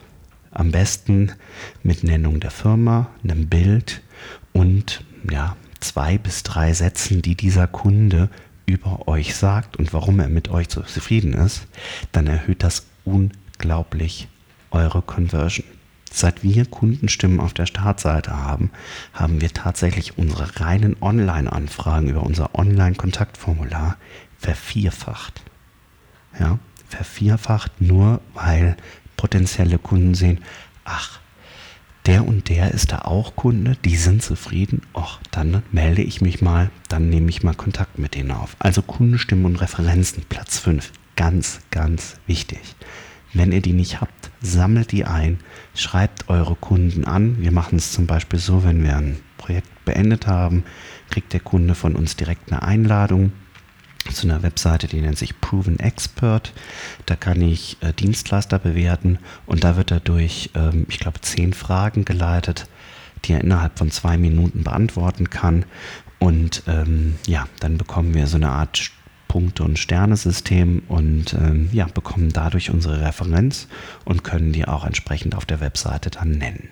am 0.52 0.72
besten 0.72 1.32
mit 1.84 2.04
Nennung 2.04 2.40
der 2.40 2.52
Firma, 2.52 3.10
einem 3.24 3.48
Bild 3.48 4.02
und 4.54 5.04
ja, 5.30 5.56
zwei 5.80 6.18
bis 6.18 6.44
drei 6.44 6.74
Sätzen, 6.74 7.22
die 7.22 7.36
dieser 7.36 7.68
Kunde 7.68 8.30
über 8.66 9.08
euch 9.08 9.36
sagt 9.36 9.78
und 9.78 9.94
warum 9.94 10.20
er 10.20 10.30
mit 10.30 10.50
euch 10.50 10.70
zufrieden 10.70 11.34
ist, 11.34 11.68
dann 12.12 12.28
erhöht 12.28 12.64
das 12.64 12.86
unglaublich 13.04 14.28
eure 14.72 15.02
Conversion. 15.02 15.68
Seit 16.14 16.44
wir 16.44 16.66
Kundenstimmen 16.66 17.40
auf 17.40 17.54
der 17.54 17.66
Startseite 17.66 18.36
haben, 18.36 18.70
haben 19.14 19.40
wir 19.40 19.50
tatsächlich 19.54 20.18
unsere 20.18 20.60
reinen 20.60 20.98
Online-Anfragen 21.02 22.10
über 22.10 22.24
unser 22.24 22.54
Online-Kontaktformular 22.54 23.96
vervierfacht. 24.38 25.42
Ja, 26.38 26.60
vervierfacht 26.92 27.82
nur, 27.82 28.22
weil 28.34 28.78
potenzielle 29.18 29.78
Kunden 29.78 30.14
sehen, 30.14 30.40
ach, 30.84 31.20
der 32.06 32.28
und 32.28 32.50
der 32.50 32.72
ist 32.72 32.92
da 32.92 33.00
auch 33.00 33.36
Kunde, 33.36 33.78
die 33.86 33.96
sind 33.96 34.24
zufrieden, 34.24 34.82
och, 34.94 35.20
dann 35.30 35.62
melde 35.72 36.02
ich 36.02 36.22
mich 36.22 36.42
mal, 36.42 36.72
dann 36.90 37.10
nehme 37.10 37.30
ich 37.30 37.44
mal 37.44 37.54
Kontakt 37.54 38.00
mit 38.00 38.16
denen 38.16 38.32
auf. 38.32 38.56
Also 38.58 38.82
Kundenstimmen 38.82 39.46
und 39.46 39.56
Referenzen, 39.58 40.24
Platz 40.28 40.58
5, 40.58 40.92
ganz, 41.16 41.60
ganz 41.70 42.16
wichtig. 42.26 42.60
Wenn 43.34 43.52
ihr 43.52 43.62
die 43.62 43.74
nicht 43.74 44.02
habt, 44.02 44.32
sammelt 44.42 44.92
die 44.92 45.06
ein, 45.06 45.40
schreibt 45.76 46.28
eure 46.28 46.56
Kunden 46.56 47.06
an. 47.06 47.40
Wir 47.40 47.52
machen 47.52 47.78
es 47.78 47.92
zum 47.92 48.08
Beispiel 48.08 48.40
so, 48.40 48.64
wenn 48.64 48.84
wir 48.84 48.98
ein 48.98 49.20
Projekt 49.38 49.86
beendet 49.86 50.28
haben, 50.28 50.64
kriegt 51.10 51.32
der 51.34 51.40
Kunde 51.40 51.76
von 51.76 51.96
uns 51.96 52.16
direkt 52.16 52.52
eine 52.52 52.64
Einladung 52.64 53.32
zu 54.06 54.28
einer 54.28 54.44
Webseite, 54.44 54.88
die 54.88 55.02
nennt 55.02 55.18
sich 55.18 55.40
Proven 55.42 55.80
Expert. 55.80 56.54
Da 57.06 57.16
kann 57.16 57.42
ich 57.42 57.78
äh, 57.82 57.94
Dienstleister 57.94 58.60
bewerten 58.60 59.20
und 59.46 59.64
da 59.64 59.78
wird 59.78 59.92
er 59.92 60.00
durch, 60.00 60.52
ähm, 60.56 60.86
ich 60.90 61.00
glaube, 61.00 61.22
zehn 61.22 61.54
Fragen 61.54 62.06
geleitet, 62.06 62.68
die 63.26 63.34
er 63.34 63.42
innerhalb 63.42 63.78
von 63.78 63.92
zwei 63.92 64.18
Minuten 64.18 64.64
beantworten 64.64 65.30
kann. 65.30 65.66
Und 66.20 66.64
ähm, 66.68 67.16
ja, 67.28 67.48
dann 67.60 67.78
bekommen 67.78 68.14
wir 68.14 68.28
so 68.28 68.38
eine 68.38 68.50
Art 68.50 68.92
Punkte- 69.28 69.64
und 69.64 69.80
Sternesystem 69.80 70.84
und 70.90 71.34
ähm, 71.34 71.70
ja, 71.72 71.86
bekommen 71.86 72.34
dadurch 72.34 72.70
unsere 72.70 73.00
Referenz 73.00 73.68
und 74.04 74.24
können 74.26 74.52
die 74.52 74.68
auch 74.68 74.86
entsprechend 74.86 75.36
auf 75.36 75.46
der 75.46 75.62
Webseite 75.62 76.10
dann 76.10 76.32
nennen. 76.32 76.68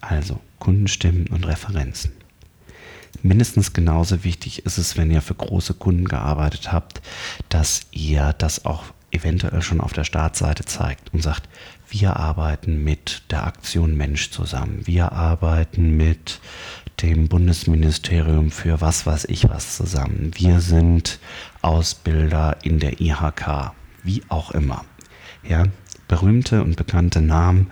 Also 0.00 0.40
Kundenstimmen 0.58 1.28
und 1.28 1.46
Referenzen. 1.46 2.23
Mindestens 3.24 3.72
genauso 3.72 4.22
wichtig 4.22 4.66
ist 4.66 4.76
es, 4.76 4.98
wenn 4.98 5.10
ihr 5.10 5.22
für 5.22 5.34
große 5.34 5.72
Kunden 5.72 6.04
gearbeitet 6.04 6.72
habt, 6.72 7.00
dass 7.48 7.86
ihr 7.90 8.34
das 8.36 8.66
auch 8.66 8.84
eventuell 9.12 9.62
schon 9.62 9.80
auf 9.80 9.94
der 9.94 10.04
Startseite 10.04 10.66
zeigt 10.66 11.14
und 11.14 11.22
sagt, 11.22 11.48
wir 11.88 12.16
arbeiten 12.16 12.84
mit 12.84 13.22
der 13.30 13.46
Aktion 13.46 13.96
Mensch 13.96 14.30
zusammen. 14.30 14.82
Wir 14.84 15.12
arbeiten 15.12 15.96
mit 15.96 16.38
dem 17.00 17.28
Bundesministerium 17.28 18.50
für 18.50 18.82
was 18.82 19.06
weiß 19.06 19.24
ich 19.30 19.48
was 19.48 19.74
zusammen. 19.74 20.32
Wir 20.34 20.60
sind 20.60 21.18
Ausbilder 21.62 22.58
in 22.62 22.78
der 22.78 23.00
IHK, 23.00 23.72
wie 24.02 24.22
auch 24.28 24.50
immer. 24.50 24.84
Ja, 25.42 25.64
berühmte 26.08 26.62
und 26.62 26.76
bekannte 26.76 27.22
Namen 27.22 27.70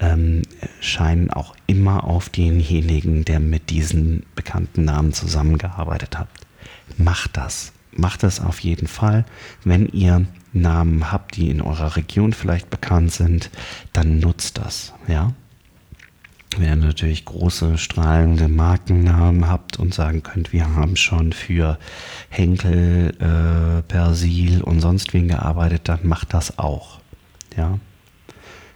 ähm, 0.00 0.42
scheinen 0.80 1.30
auch 1.30 1.54
immer 1.66 2.04
auf 2.04 2.28
denjenigen, 2.28 3.24
der 3.24 3.40
mit 3.40 3.70
diesen 3.70 4.24
bekannten 4.34 4.84
Namen 4.84 5.12
zusammengearbeitet 5.12 6.18
hat. 6.18 6.28
Macht 6.96 7.36
das. 7.36 7.72
Macht 7.92 8.22
das 8.22 8.40
auf 8.40 8.60
jeden 8.60 8.86
Fall. 8.86 9.24
Wenn 9.64 9.88
ihr 9.88 10.26
Namen 10.52 11.12
habt, 11.12 11.36
die 11.36 11.50
in 11.50 11.60
eurer 11.60 11.96
Region 11.96 12.32
vielleicht 12.32 12.70
bekannt 12.70 13.12
sind, 13.12 13.50
dann 13.92 14.18
nutzt 14.20 14.58
das. 14.58 14.94
Ja, 15.06 15.32
wenn 16.56 16.66
ihr 16.66 16.76
natürlich 16.76 17.24
große 17.24 17.78
strahlende 17.78 18.48
Markennamen 18.48 19.48
habt 19.48 19.78
und 19.78 19.94
sagen 19.94 20.22
könnt, 20.22 20.52
wir 20.52 20.74
haben 20.74 20.96
schon 20.96 21.32
für 21.32 21.78
Henkel, 22.28 23.14
äh, 23.20 23.82
Persil 23.82 24.62
und 24.62 24.80
sonst 24.80 25.14
wen 25.14 25.28
gearbeitet, 25.28 25.82
dann 25.84 26.00
macht 26.02 26.34
das 26.34 26.58
auch. 26.58 26.98
Ja, 27.56 27.78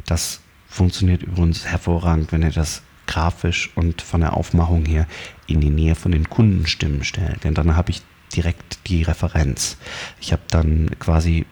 das 0.07 0.41
funktioniert 0.75 1.23
übrigens 1.23 1.67
hervorragend, 1.67 2.33
wenn 2.33 2.43
ihr 2.43 2.51
das 2.51 2.83
grafisch 3.07 3.71
und 3.77 4.03
von 4.03 4.21
der 4.23 4.33
Aufmachung 4.33 4.85
her 4.85 5.07
in 5.47 5.61
die 5.61 5.71
Nähe 5.71 5.95
von 5.95 6.11
den 6.11 6.29
Kundenstimmen 6.29 7.05
stellt, 7.05 7.45
denn 7.45 7.55
dann 7.55 7.77
habe 7.77 7.93
ich 7.93 8.03
direkt 8.35 8.89
die 8.89 9.03
Referenz. 9.03 9.77
Ich 10.21 10.33
habe 10.33 10.43
dann 10.49 10.91
quasi 10.99 11.47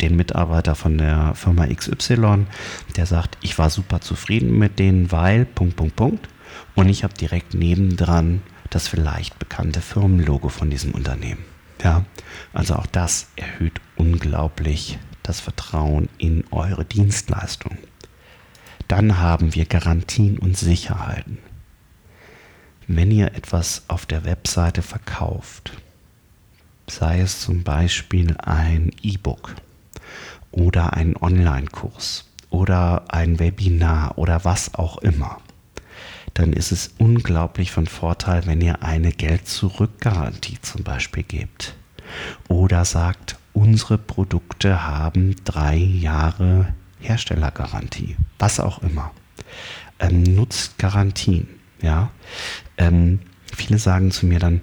den 0.00 0.14
Mitarbeiter 0.14 0.76
von 0.76 0.96
der 0.96 1.34
Firma 1.34 1.66
XY, 1.66 2.46
der 2.96 3.06
sagt, 3.06 3.36
ich 3.40 3.58
war 3.58 3.68
super 3.68 4.00
zufrieden 4.00 4.58
mit 4.58 4.78
denen, 4.78 5.10
weil 5.10 5.44
Punkt, 5.44 5.76
Punkt, 5.76 5.96
Punkt. 5.96 6.28
Und 6.76 6.88
ich 6.88 7.02
habe 7.02 7.14
direkt 7.14 7.54
nebendran 7.54 8.42
das 8.70 8.86
vielleicht 8.86 9.38
bekannte 9.40 9.80
Firmenlogo 9.80 10.50
von 10.50 10.70
diesem 10.70 10.92
Unternehmen. 10.92 11.44
Ja, 11.82 12.04
also 12.52 12.74
auch 12.76 12.86
das 12.86 13.28
erhöht 13.34 13.80
unglaublich 13.96 14.98
das 15.24 15.40
Vertrauen 15.40 16.08
in 16.18 16.44
eure 16.52 16.84
Dienstleistung. 16.84 17.78
Dann 18.88 19.18
haben 19.18 19.54
wir 19.54 19.64
Garantien 19.64 20.38
und 20.38 20.56
Sicherheiten. 20.56 21.38
Wenn 22.86 23.10
ihr 23.10 23.34
etwas 23.34 23.84
auf 23.88 24.06
der 24.06 24.24
Webseite 24.24 24.82
verkauft, 24.82 25.72
sei 26.86 27.20
es 27.20 27.40
zum 27.40 27.62
Beispiel 27.62 28.36
ein 28.38 28.90
E-Book, 29.02 29.54
oder 30.54 30.92
einen 30.94 31.16
Online-Kurs 31.16 32.26
oder 32.50 33.04
ein 33.08 33.38
Webinar 33.38 34.16
oder 34.18 34.44
was 34.44 34.74
auch 34.74 34.98
immer, 34.98 35.38
dann 36.34 36.52
ist 36.52 36.72
es 36.72 36.94
unglaublich 36.98 37.70
von 37.70 37.86
Vorteil, 37.86 38.46
wenn 38.46 38.60
ihr 38.60 38.82
eine 38.82 39.12
Geld-Zurück-Garantie 39.12 40.58
zum 40.62 40.82
Beispiel 40.82 41.22
gebt. 41.22 41.74
Oder 42.48 42.84
sagt, 42.84 43.38
unsere 43.52 43.98
Produkte 43.98 44.84
haben 44.84 45.36
drei 45.44 45.76
Jahre 45.76 46.74
Herstellergarantie, 47.04 48.16
was 48.38 48.60
auch 48.60 48.82
immer. 48.82 49.12
Ähm, 49.98 50.22
nutzt 50.22 50.78
Garantien, 50.78 51.48
ja. 51.80 52.10
Ähm, 52.76 53.20
viele 53.54 53.78
sagen 53.78 54.10
zu 54.10 54.26
mir 54.26 54.38
dann, 54.38 54.60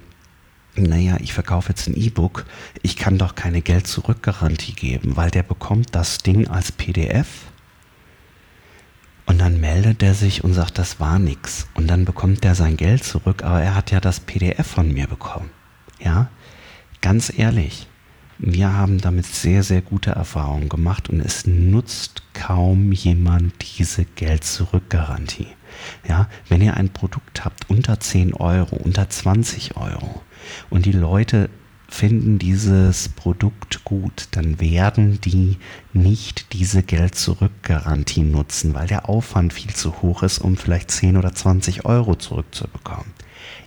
naja, 0.75 1.17
ich 1.19 1.33
verkaufe 1.33 1.69
jetzt 1.69 1.87
ein 1.87 1.95
E-Book, 1.95 2.45
ich 2.81 2.95
kann 2.95 3.17
doch 3.17 3.35
keine 3.35 3.61
Geld-Zurück-Garantie 3.61 4.73
geben, 4.73 5.17
weil 5.17 5.31
der 5.31 5.43
bekommt 5.43 5.95
das 5.95 6.19
Ding 6.19 6.47
als 6.47 6.71
PDF 6.71 7.27
und 9.25 9.39
dann 9.39 9.61
meldet 9.61 10.03
er 10.03 10.13
sich 10.13 10.43
und 10.43 10.53
sagt, 10.53 10.77
das 10.77 10.99
war 10.99 11.17
nichts. 11.17 11.67
Und 11.73 11.87
dann 11.87 12.03
bekommt 12.03 12.43
er 12.43 12.53
sein 12.53 12.75
Geld 12.75 13.03
zurück, 13.03 13.43
aber 13.43 13.61
er 13.61 13.75
hat 13.75 13.89
ja 13.91 14.01
das 14.01 14.19
PDF 14.19 14.67
von 14.67 14.91
mir 14.91 15.07
bekommen. 15.07 15.49
Ja, 15.99 16.29
ganz 16.99 17.31
ehrlich, 17.37 17.87
wir 18.43 18.73
haben 18.73 18.99
damit 18.99 19.27
sehr, 19.27 19.61
sehr 19.61 19.83
gute 19.83 20.09
Erfahrungen 20.09 20.67
gemacht 20.67 21.11
und 21.11 21.19
es 21.19 21.45
nutzt 21.45 22.23
kaum 22.33 22.91
jemand 22.91 23.53
diese 23.77 24.03
Geld-Zurück-Garantie. 24.03 25.45
Ja, 26.09 26.27
wenn 26.49 26.63
ihr 26.63 26.75
ein 26.75 26.89
Produkt 26.89 27.45
habt 27.45 27.69
unter 27.69 27.99
10 27.99 28.33
Euro, 28.33 28.77
unter 28.77 29.07
20 29.07 29.77
Euro 29.77 30.23
und 30.71 30.87
die 30.87 30.91
Leute 30.91 31.51
finden 31.87 32.39
dieses 32.39 33.09
Produkt 33.09 33.83
gut, 33.83 34.29
dann 34.31 34.59
werden 34.59 35.21
die 35.21 35.57
nicht 35.93 36.51
diese 36.53 36.81
Geld-Zurück-Garantie 36.81 38.23
nutzen, 38.23 38.73
weil 38.73 38.87
der 38.87 39.07
Aufwand 39.07 39.53
viel 39.53 39.75
zu 39.75 40.01
hoch 40.01 40.23
ist, 40.23 40.39
um 40.39 40.57
vielleicht 40.57 40.89
10 40.89 41.15
oder 41.15 41.35
20 41.35 41.85
Euro 41.85 42.15
zurückzubekommen. 42.15 43.13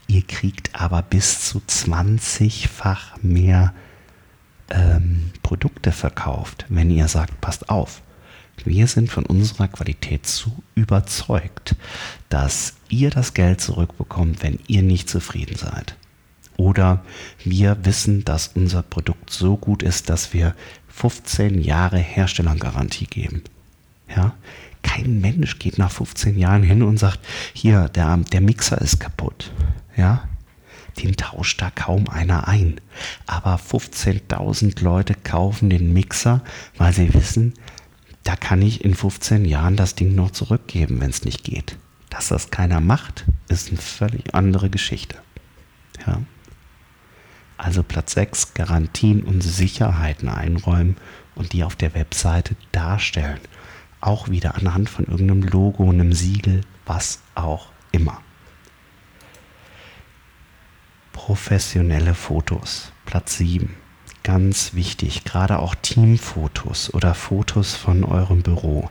Ihr 0.09 0.23
kriegt 0.23 0.75
aber 0.75 1.03
bis 1.03 1.49
zu 1.49 1.61
20-fach 1.61 3.23
mehr 3.23 3.73
ähm, 4.71 5.31
Produkte 5.43 5.93
verkauft, 5.93 6.67
wenn 6.69 6.91
ihr 6.91 7.09
sagt, 7.09 7.41
passt 7.41 7.69
auf, 7.69 8.03
Wir 8.65 8.87
sind 8.87 9.11
von 9.11 9.27
unserer 9.27 9.67
Qualität 9.69 10.27
so 10.27 10.53
überzeugt, 10.77 11.75
dass 12.29 12.75
ihr 12.89 13.11
das 13.11 13.35
Geld 13.35 13.61
zurückbekommt, 13.61 14.43
wenn 14.43 14.61
ihr 14.69 14.83
nicht 14.83 15.11
zufrieden 15.11 15.57
seid. 15.57 15.97
Oder 16.57 17.05
wir 17.43 17.85
wissen, 17.85 18.25
dass 18.25 18.53
unser 18.55 18.83
Produkt 18.83 19.31
so 19.31 19.57
gut 19.57 19.83
ist, 19.83 20.09
dass 20.09 20.33
wir 20.33 20.55
15 20.89 21.61
Jahre 21.61 21.99
Herstellergarantie 21.99 23.07
geben. 23.07 23.43
Ja? 24.09 24.35
Kein 24.83 25.21
Mensch 25.21 25.59
geht 25.59 25.79
nach 25.79 25.91
15 25.91 26.39
Jahren 26.39 26.63
hin 26.63 26.83
und 26.83 26.99
sagt, 26.99 27.19
hier, 27.53 27.89
der, 27.89 28.17
der 28.19 28.41
Mixer 28.41 28.81
ist 28.81 29.01
kaputt. 29.01 29.51
Ja? 29.97 30.29
Den 31.03 31.17
tauscht 31.17 31.61
da 31.61 31.71
kaum 31.71 32.09
einer 32.09 32.49
ein. 32.49 32.81
Aber 33.27 33.57
15.000 33.57 34.83
Leute 34.83 35.15
kaufen 35.15 35.71
den 35.71 35.93
Mixer, 35.93 36.43
weil 36.77 36.93
sie 36.93 37.13
wissen, 37.15 37.55
da 38.23 38.37
kann 38.37 38.63
ich 38.63 38.85
in 38.85 38.95
15 38.95 39.45
Jahren 39.45 39.77
das 39.77 39.95
Ding 39.95 40.15
noch 40.15 40.31
zurückgeben, 40.31 41.01
wenn 41.01 41.11
es 41.11 41.25
nicht 41.25 41.45
geht. 41.45 41.77
Dass 42.11 42.29
das 42.29 42.51
keiner 42.51 42.81
macht, 42.81 43.25
ist 43.49 43.69
eine 43.69 43.79
völlig 43.79 44.35
andere 44.35 44.71
Geschichte. 44.71 45.17
Ja? 46.07 46.21
Also 47.57 47.83
Platz 47.83 48.13
6, 48.15 48.55
Garantien 48.55 49.23
und 49.23 49.43
Sicherheiten 49.43 50.29
einräumen 50.29 50.97
und 51.35 51.53
die 51.53 51.65
auf 51.65 51.77
der 51.77 51.95
Webseite 51.95 52.57
darstellen. 52.73 53.41
Auch 54.01 54.29
wieder 54.29 54.57
anhand 54.57 54.89
von 54.89 55.07
irgendeinem 55.07 55.43
Logo, 55.43 55.89
einem 55.89 56.13
Siegel, 56.13 56.63
was 56.87 57.21
auch 57.35 57.69
immer. 57.93 58.21
Professionelle 61.15 62.13
Fotos, 62.13 62.93
Platz 63.07 63.39
7 63.39 63.84
ganz 64.25 64.73
wichtig, 64.73 65.25
gerade 65.25 65.59
auch 65.59 65.75
Teamfotos 65.75 66.93
oder 66.93 67.15
Fotos 67.15 67.75
von 67.75 68.05
eurem 68.05 68.43
Büro. 68.43 68.89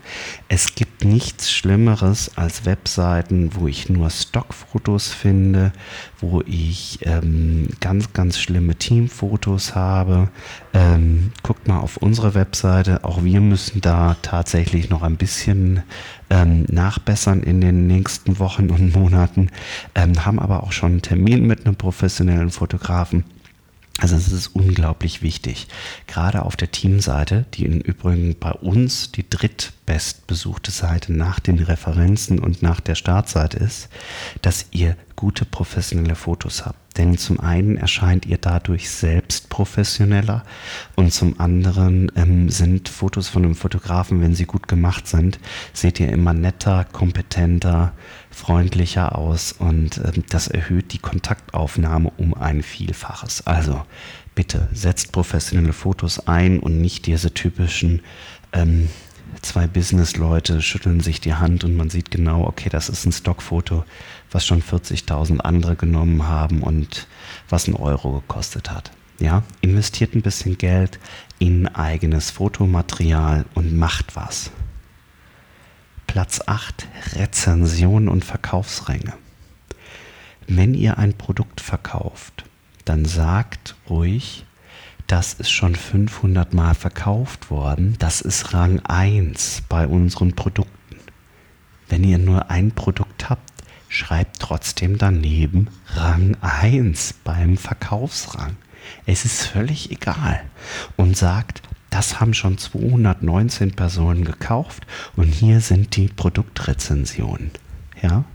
Es 0.47 0.75
gibt 0.75 1.03
nichts 1.03 1.51
Schlimmeres 1.51 2.37
als 2.37 2.65
Webseiten, 2.65 3.55
wo 3.55 3.67
ich 3.67 3.89
nur 3.89 4.11
Stockfotos 4.11 5.09
finde, 5.09 5.73
wo 6.21 6.41
ich 6.45 6.99
ähm, 7.01 7.67
ganz, 7.81 8.13
ganz 8.13 8.37
schlimme 8.37 8.75
Teamfotos 8.75 9.73
habe. 9.73 10.29
Ähm, 10.71 11.31
guckt 11.41 11.67
mal 11.67 11.79
auf 11.79 11.97
unsere 11.97 12.35
Webseite. 12.35 13.03
Auch 13.03 13.23
wir 13.23 13.41
müssen 13.41 13.81
da 13.81 14.15
tatsächlich 14.21 14.91
noch 14.91 15.01
ein 15.01 15.17
bisschen 15.17 15.81
ähm, 16.29 16.65
nachbessern 16.69 17.41
in 17.41 17.59
den 17.59 17.87
nächsten 17.87 18.37
Wochen 18.37 18.69
und 18.69 18.95
Monaten, 18.95 19.49
ähm, 19.95 20.25
haben 20.25 20.39
aber 20.39 20.61
auch 20.61 20.71
schon 20.71 20.91
einen 20.91 21.01
Termin 21.01 21.47
mit 21.47 21.65
einem 21.65 21.75
professionellen 21.75 22.51
Fotografen 22.51 23.25
also 24.03 24.17
es 24.17 24.33
ist 24.33 24.47
unglaublich 24.47 25.21
wichtig, 25.21 25.69
gerade 26.07 26.43
auf 26.43 26.57
der 26.57 26.69
Teamseite, 26.71 27.45
die 27.53 27.63
im 27.63 27.79
Übrigen 27.79 28.35
bei 28.37 28.51
uns 28.51 29.13
die 29.13 29.29
drittbestbesuchte 29.29 30.71
Seite 30.71 31.13
nach 31.13 31.39
den 31.39 31.57
Referenzen 31.59 32.39
und 32.39 32.61
nach 32.61 32.81
der 32.81 32.95
Startseite 32.95 33.59
ist, 33.59 33.87
dass 34.41 34.65
ihr 34.71 34.97
gute 35.15 35.45
professionelle 35.45 36.15
Fotos 36.15 36.65
habt. 36.65 36.82
Denn 36.97 37.17
zum 37.17 37.39
einen 37.39 37.77
erscheint 37.77 38.25
ihr 38.25 38.37
dadurch 38.37 38.89
selbst 38.89 39.49
professioneller 39.49 40.43
und 40.95 41.11
zum 41.11 41.39
anderen 41.39 42.11
ähm, 42.15 42.49
sind 42.49 42.87
Fotos 42.87 43.29
von 43.29 43.43
einem 43.43 43.55
Fotografen, 43.55 44.21
wenn 44.21 44.35
sie 44.35 44.45
gut 44.45 44.67
gemacht 44.67 45.07
sind, 45.07 45.39
seht 45.73 45.99
ihr 45.99 46.09
immer 46.09 46.33
netter, 46.33 46.85
kompetenter, 46.91 47.93
freundlicher 48.29 49.17
aus 49.17 49.53
und 49.53 49.97
ähm, 49.97 50.23
das 50.29 50.47
erhöht 50.47 50.93
die 50.93 50.99
Kontaktaufnahme 50.99 52.11
um 52.17 52.35
ein 52.35 52.61
Vielfaches. 52.61 53.47
Also 53.47 53.83
bitte 54.35 54.67
setzt 54.71 55.11
professionelle 55.11 55.73
Fotos 55.73 56.27
ein 56.27 56.59
und 56.59 56.79
nicht 56.79 57.07
diese 57.07 57.33
typischen 57.33 58.01
ähm, 58.51 58.89
zwei 59.41 59.67
Business-Leute 59.67 60.61
schütteln 60.61 60.99
sich 60.99 61.19
die 61.19 61.33
Hand 61.33 61.63
und 61.63 61.75
man 61.75 61.89
sieht 61.89 62.11
genau, 62.11 62.45
okay, 62.45 62.69
das 62.69 62.89
ist 62.89 63.05
ein 63.05 63.11
Stockfoto, 63.11 63.83
was 64.33 64.45
schon 64.45 64.61
40.000 64.61 65.39
andere 65.39 65.75
genommen 65.75 66.27
haben 66.27 66.61
und 66.61 67.07
was 67.49 67.67
ein 67.67 67.75
Euro 67.75 68.19
gekostet 68.19 68.71
hat. 68.71 68.91
Ja, 69.19 69.43
investiert 69.61 70.15
ein 70.15 70.21
bisschen 70.21 70.57
Geld 70.57 70.99
in 71.39 71.67
eigenes 71.67 72.31
Fotomaterial 72.31 73.45
und 73.53 73.77
macht 73.77 74.15
was. 74.15 74.51
Platz 76.07 76.41
8, 76.45 76.87
Rezension 77.15 78.07
und 78.09 78.25
Verkaufsränge. 78.25 79.13
Wenn 80.47 80.73
ihr 80.73 80.97
ein 80.97 81.13
Produkt 81.13 81.61
verkauft, 81.61 82.43
dann 82.85 83.05
sagt 83.05 83.75
ruhig, 83.89 84.45
das 85.07 85.33
ist 85.33 85.51
schon 85.51 85.75
500 85.75 86.53
Mal 86.53 86.75
verkauft 86.75 87.49
worden. 87.49 87.95
Das 87.99 88.21
ist 88.21 88.53
Rang 88.53 88.79
1 88.81 89.63
bei 89.69 89.87
unseren 89.87 90.33
Produkten. 90.33 90.97
Wenn 91.87 92.03
ihr 92.03 92.17
nur 92.17 92.49
ein 92.49 92.71
Produkt 92.71 93.29
habt, 93.29 93.52
schreibt 93.93 94.39
trotzdem 94.39 94.97
daneben 94.97 95.67
Rang 95.95 96.35
1 96.41 97.13
beim 97.23 97.57
Verkaufsrang. 97.57 98.57
Es 99.05 99.23
ist 99.23 99.43
völlig 99.43 99.91
egal. 99.91 100.41
Und 100.97 101.15
sagt, 101.15 101.61
das 101.91 102.19
haben 102.19 102.33
schon 102.33 102.57
219 102.57 103.73
Personen 103.73 104.25
gekauft 104.25 104.87
und 105.15 105.27
hier 105.27 105.61
sind 105.61 105.95
die 105.95 106.07
Produktrezensionen. 106.07 107.51
Ja? 108.01 108.25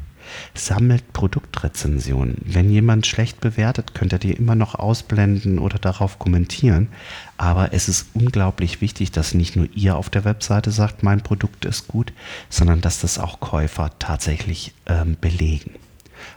Sammelt 0.54 1.12
Produktrezensionen. 1.12 2.36
Wenn 2.44 2.70
jemand 2.70 3.06
schlecht 3.06 3.40
bewertet, 3.40 3.94
könnt 3.94 4.12
ihr 4.12 4.18
die 4.18 4.32
immer 4.32 4.54
noch 4.54 4.74
ausblenden 4.74 5.58
oder 5.58 5.78
darauf 5.78 6.18
kommentieren. 6.18 6.88
Aber 7.36 7.72
es 7.72 7.88
ist 7.88 8.08
unglaublich 8.14 8.80
wichtig, 8.80 9.12
dass 9.12 9.34
nicht 9.34 9.56
nur 9.56 9.68
ihr 9.74 9.96
auf 9.96 10.10
der 10.10 10.24
Webseite 10.24 10.70
sagt, 10.70 11.02
mein 11.02 11.22
Produkt 11.22 11.64
ist 11.64 11.88
gut, 11.88 12.12
sondern 12.50 12.80
dass 12.80 13.00
das 13.00 13.18
auch 13.18 13.40
Käufer 13.40 13.90
tatsächlich 13.98 14.74
ähm, 14.86 15.16
belegen. 15.20 15.74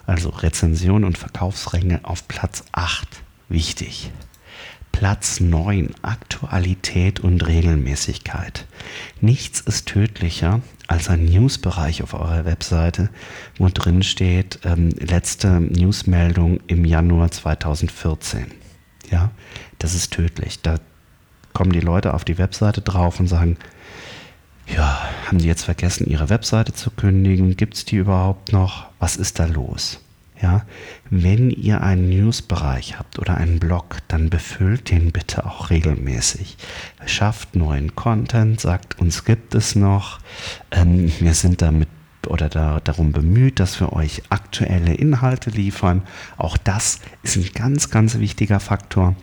Also 0.05 0.29
Rezension 0.29 1.03
und 1.03 1.17
Verkaufsränge 1.17 2.01
auf 2.03 2.27
Platz 2.27 2.63
8. 2.71 3.07
Wichtig. 3.49 4.11
Platz 4.91 5.39
9. 5.39 5.95
Aktualität 6.01 7.19
und 7.19 7.45
Regelmäßigkeit. 7.45 8.65
Nichts 9.19 9.59
ist 9.59 9.87
tödlicher 9.87 10.61
als 10.87 11.09
ein 11.09 11.25
Newsbereich 11.25 12.03
auf 12.03 12.13
eurer 12.13 12.45
Webseite, 12.45 13.09
wo 13.57 13.69
drin 13.69 14.03
steht, 14.03 14.59
ähm, 14.63 14.89
letzte 14.99 15.59
Newsmeldung 15.59 16.59
im 16.67 16.85
Januar 16.85 17.31
2014. 17.31 18.47
Ja, 19.09 19.31
das 19.79 19.95
ist 19.95 20.11
tödlich. 20.11 20.61
Da 20.61 20.75
kommen 21.53 21.71
die 21.71 21.79
Leute 21.79 22.13
auf 22.13 22.23
die 22.23 22.37
Webseite 22.37 22.81
drauf 22.81 23.19
und 23.19 23.27
sagen, 23.27 23.57
ja, 24.67 25.01
haben 25.27 25.39
die 25.39 25.47
jetzt 25.47 25.63
vergessen, 25.63 26.07
ihre 26.07 26.29
Webseite 26.29 26.73
zu 26.73 26.91
kündigen? 26.91 27.57
Gibt 27.57 27.75
es 27.75 27.85
die 27.85 27.97
überhaupt 27.97 28.51
noch? 28.51 28.85
Was 28.99 29.17
ist 29.17 29.39
da 29.39 29.45
los? 29.45 29.99
Ja, 30.41 30.65
wenn 31.11 31.51
ihr 31.51 31.81
einen 31.81 32.09
Newsbereich 32.09 32.97
habt 32.97 33.19
oder 33.19 33.37
einen 33.37 33.59
Blog, 33.59 33.97
dann 34.07 34.31
befüllt 34.31 34.89
den 34.89 35.11
bitte 35.11 35.45
auch 35.45 35.69
regelmäßig. 35.69 36.57
Schafft 37.05 37.55
neuen 37.55 37.95
Content, 37.95 38.59
sagt 38.59 38.97
uns 38.99 39.23
gibt 39.23 39.53
es 39.53 39.75
noch. 39.75 40.19
Ähm, 40.71 41.11
wir 41.19 41.35
sind 41.35 41.61
damit 41.61 41.89
oder 42.27 42.49
da, 42.49 42.79
darum 42.79 43.11
bemüht, 43.11 43.59
dass 43.59 43.79
wir 43.79 43.93
euch 43.93 44.23
aktuelle 44.29 44.93
Inhalte 44.93 45.49
liefern. 45.49 46.03
Auch 46.37 46.57
das 46.57 46.99
ist 47.23 47.35
ein 47.35 47.49
ganz, 47.53 47.89
ganz 47.89 48.17
wichtiger 48.19 48.59
Faktor, 48.59 49.15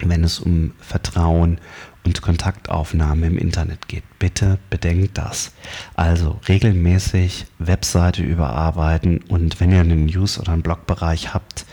wenn 0.00 0.24
es 0.24 0.40
um 0.40 0.72
Vertrauen 0.80 1.58
und 2.04 2.22
Kontaktaufnahme 2.22 3.26
im 3.26 3.38
Internet 3.38 3.88
geht. 3.88 4.04
Bitte 4.18 4.58
bedenkt 4.70 5.18
das. 5.18 5.52
Also 5.94 6.40
regelmäßig 6.48 7.46
Webseite 7.58 8.22
überarbeiten 8.22 9.18
und 9.28 9.60
wenn 9.60 9.70
ihr 9.70 9.80
einen 9.80 10.06
News- 10.06 10.38
oder 10.38 10.52
einen 10.52 10.62
Blogbereich 10.62 11.34
habt, 11.34 11.66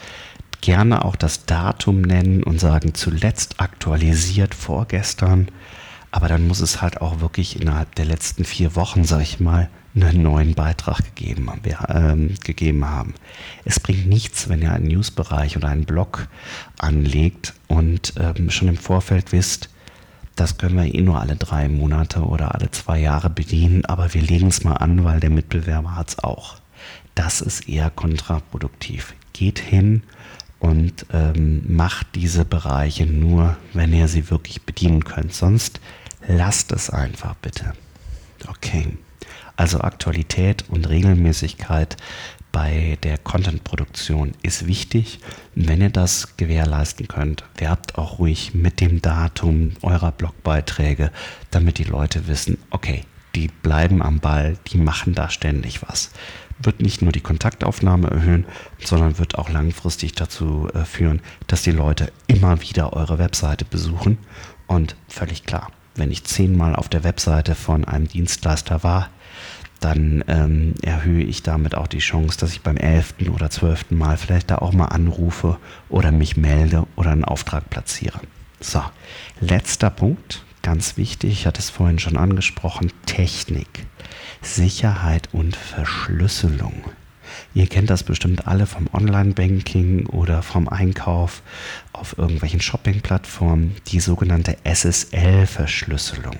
gerne 0.61 1.05
auch 1.05 1.15
das 1.15 1.45
Datum 1.45 2.01
nennen 2.01 2.43
und 2.43 2.59
sagen 2.59 2.93
zuletzt 2.93 3.59
aktualisiert 3.59 4.53
vorgestern. 4.55 5.47
Aber 6.11 6.27
dann 6.27 6.47
muss 6.47 6.61
es 6.61 6.81
halt 6.81 7.01
auch 7.01 7.19
wirklich 7.19 7.61
innerhalb 7.61 7.95
der 7.95 8.05
letzten 8.05 8.43
vier 8.45 8.75
Wochen, 8.75 9.03
sag 9.03 9.21
ich 9.21 9.39
mal, 9.39 9.69
einen 9.95 10.21
neuen 10.21 10.53
Beitrag 10.53 10.97
gegeben, 11.15 11.49
äh, 11.63 12.33
gegeben 12.43 12.85
haben. 12.85 13.15
Es 13.65 13.79
bringt 13.79 14.07
nichts, 14.07 14.47
wenn 14.47 14.61
ihr 14.61 14.71
einen 14.71 14.87
Newsbereich 14.87 15.57
oder 15.57 15.69
einen 15.69 15.85
Blog 15.85 16.27
anlegt 16.77 17.53
und 17.67 18.13
ähm, 18.19 18.49
schon 18.49 18.67
im 18.67 18.77
Vorfeld 18.77 19.31
wisst, 19.31 19.69
das 20.37 20.57
können 20.57 20.77
wir 20.77 20.93
eh 20.93 21.01
nur 21.01 21.19
alle 21.19 21.35
drei 21.35 21.67
Monate 21.67 22.21
oder 22.21 22.53
alle 22.55 22.71
zwei 22.71 22.99
Jahre 22.99 23.29
bedienen, 23.29 23.83
aber 23.85 24.13
wir 24.13 24.21
legen 24.21 24.47
es 24.47 24.63
mal 24.63 24.75
an, 24.75 25.03
weil 25.03 25.19
der 25.19 25.31
Mitbewerber 25.31 25.95
hat 25.95 26.09
es 26.09 26.19
auch. 26.19 26.57
Das 27.15 27.41
ist 27.41 27.67
eher 27.67 27.89
kontraproduktiv. 27.89 29.15
Geht 29.33 29.57
hin 29.57 30.03
und 30.59 31.07
ähm, 31.11 31.63
macht 31.67 32.07
diese 32.13 32.45
Bereiche 32.45 33.07
nur, 33.07 33.57
wenn 33.73 33.91
ihr 33.91 34.07
sie 34.07 34.29
wirklich 34.29 34.61
bedienen 34.61 35.03
könnt. 35.03 35.33
Sonst 35.33 35.79
lasst 36.27 36.71
es 36.71 36.91
einfach 36.91 37.33
bitte. 37.35 37.73
Okay. 38.47 38.95
Also 39.55 39.81
Aktualität 39.81 40.65
und 40.69 40.87
Regelmäßigkeit 40.87 41.97
bei 42.51 42.97
der 43.03 43.17
Content-Produktion 43.17 44.33
ist 44.41 44.67
wichtig. 44.67 45.19
Wenn 45.55 45.81
ihr 45.81 45.89
das 45.89 46.37
gewährleisten 46.37 47.07
könnt, 47.07 47.43
werbt 47.57 47.97
auch 47.97 48.19
ruhig 48.19 48.53
mit 48.53 48.81
dem 48.81 49.01
Datum 49.01 49.73
eurer 49.81 50.11
Blogbeiträge, 50.11 51.11
damit 51.51 51.77
die 51.77 51.83
Leute 51.83 52.27
wissen, 52.27 52.57
okay, 52.69 53.03
die 53.35 53.49
bleiben 53.49 54.01
am 54.01 54.19
Ball, 54.19 54.57
die 54.67 54.77
machen 54.77 55.13
da 55.13 55.29
ständig 55.29 55.87
was. 55.87 56.11
Wird 56.59 56.81
nicht 56.81 57.03
nur 57.03 57.11
die 57.11 57.21
Kontaktaufnahme 57.21 58.09
erhöhen, 58.09 58.45
sondern 58.83 59.19
wird 59.19 59.37
auch 59.37 59.49
langfristig 59.49 60.13
dazu 60.13 60.67
äh, 60.73 60.85
führen, 60.85 61.21
dass 61.45 61.61
die 61.61 61.71
Leute 61.71 62.11
immer 62.25 62.61
wieder 62.61 62.93
eure 62.93 63.19
Webseite 63.19 63.63
besuchen. 63.63 64.17
Und 64.65 64.95
völlig 65.07 65.45
klar, 65.45 65.71
wenn 65.93 66.09
ich 66.09 66.23
zehnmal 66.23 66.75
auf 66.75 66.89
der 66.89 67.03
Webseite 67.03 67.53
von 67.53 67.85
einem 67.85 68.07
Dienstleister 68.07 68.83
war, 68.83 69.09
dann 69.79 70.23
ähm, 70.27 70.73
erhöhe 70.81 71.23
ich 71.23 71.43
damit 71.43 71.75
auch 71.75 71.87
die 71.87 71.99
Chance, 71.99 72.37
dass 72.39 72.51
ich 72.51 72.61
beim 72.61 72.77
elften 72.77 73.29
oder 73.29 73.49
zwölften 73.49 73.97
Mal 73.97 74.17
vielleicht 74.17 74.51
da 74.51 74.57
auch 74.57 74.73
mal 74.73 74.85
anrufe 74.85 75.57
oder 75.89 76.11
mich 76.11 76.37
melde 76.37 76.85
oder 76.95 77.11
einen 77.11 77.25
Auftrag 77.25 77.69
platziere. 77.69 78.19
So, 78.59 78.81
letzter 79.39 79.89
Punkt, 79.89 80.43
ganz 80.63 80.97
wichtig, 80.97 81.31
ich 81.31 81.45
hatte 81.45 81.59
es 81.59 81.69
vorhin 81.69 81.99
schon 81.99 82.17
angesprochen, 82.17 82.91
Technik, 83.05 83.85
Sicherheit 84.41 85.29
und 85.31 85.55
Verschlüsselung. 85.55 86.83
Ihr 87.53 87.67
kennt 87.67 87.89
das 87.89 88.03
bestimmt 88.03 88.47
alle 88.47 88.65
vom 88.65 88.87
Online-Banking 88.91 90.07
oder 90.07 90.41
vom 90.41 90.67
Einkauf 90.67 91.41
auf 91.93 92.17
irgendwelchen 92.17 92.61
Shopping-Plattformen, 92.61 93.75
die 93.87 93.99
sogenannte 93.99 94.57
SSL-Verschlüsselung. 94.63 96.37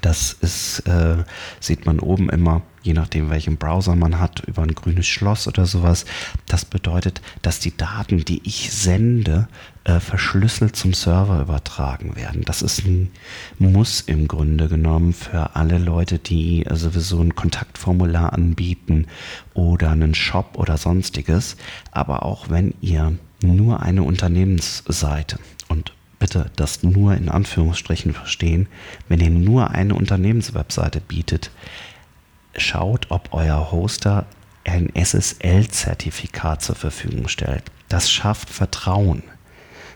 Das 0.00 0.32
ist, 0.32 0.80
äh, 0.80 1.24
sieht 1.60 1.86
man 1.86 2.00
oben 2.00 2.28
immer, 2.30 2.62
je 2.82 2.94
nachdem 2.94 3.30
welchen 3.30 3.56
Browser 3.56 3.94
man 3.94 4.18
hat, 4.18 4.40
über 4.46 4.62
ein 4.62 4.74
grünes 4.74 5.06
Schloss 5.06 5.46
oder 5.46 5.66
sowas. 5.66 6.04
Das 6.46 6.64
bedeutet, 6.64 7.20
dass 7.42 7.60
die 7.60 7.76
Daten, 7.76 8.24
die 8.24 8.40
ich 8.44 8.72
sende, 8.72 9.48
äh, 9.84 10.00
verschlüsselt 10.00 10.76
zum 10.76 10.94
Server 10.94 11.40
übertragen 11.40 12.16
werden. 12.16 12.42
Das 12.44 12.62
ist 12.62 12.84
ein 12.84 13.10
Muss 13.58 14.00
im 14.00 14.28
Grunde 14.28 14.68
genommen 14.68 15.12
für 15.12 15.54
alle 15.56 15.78
Leute, 15.78 16.18
die 16.18 16.64
sowieso 16.70 17.20
ein 17.20 17.34
Kontaktformular 17.34 18.32
anbieten 18.32 19.06
oder 19.54 19.90
einen 19.90 20.14
Shop 20.14 20.56
oder 20.56 20.76
sonstiges. 20.76 21.56
Aber 21.90 22.24
auch 22.24 22.48
wenn 22.48 22.74
ihr 22.80 23.12
nur 23.42 23.82
eine 23.82 24.02
Unternehmensseite 24.02 25.38
und 25.68 25.92
bitte 26.22 26.52
das 26.54 26.84
nur 26.84 27.16
in 27.16 27.28
Anführungsstrichen 27.28 28.14
verstehen, 28.14 28.68
wenn 29.08 29.18
ihr 29.18 29.30
nur 29.30 29.72
eine 29.72 29.96
Unternehmenswebseite 29.96 31.00
bietet, 31.00 31.50
schaut, 32.56 33.06
ob 33.10 33.30
euer 33.32 33.72
Hoster 33.72 34.26
ein 34.64 34.94
SSL-Zertifikat 34.94 36.62
zur 36.62 36.76
Verfügung 36.76 37.26
stellt. 37.26 37.64
Das 37.88 38.08
schafft 38.08 38.50
Vertrauen. 38.50 39.24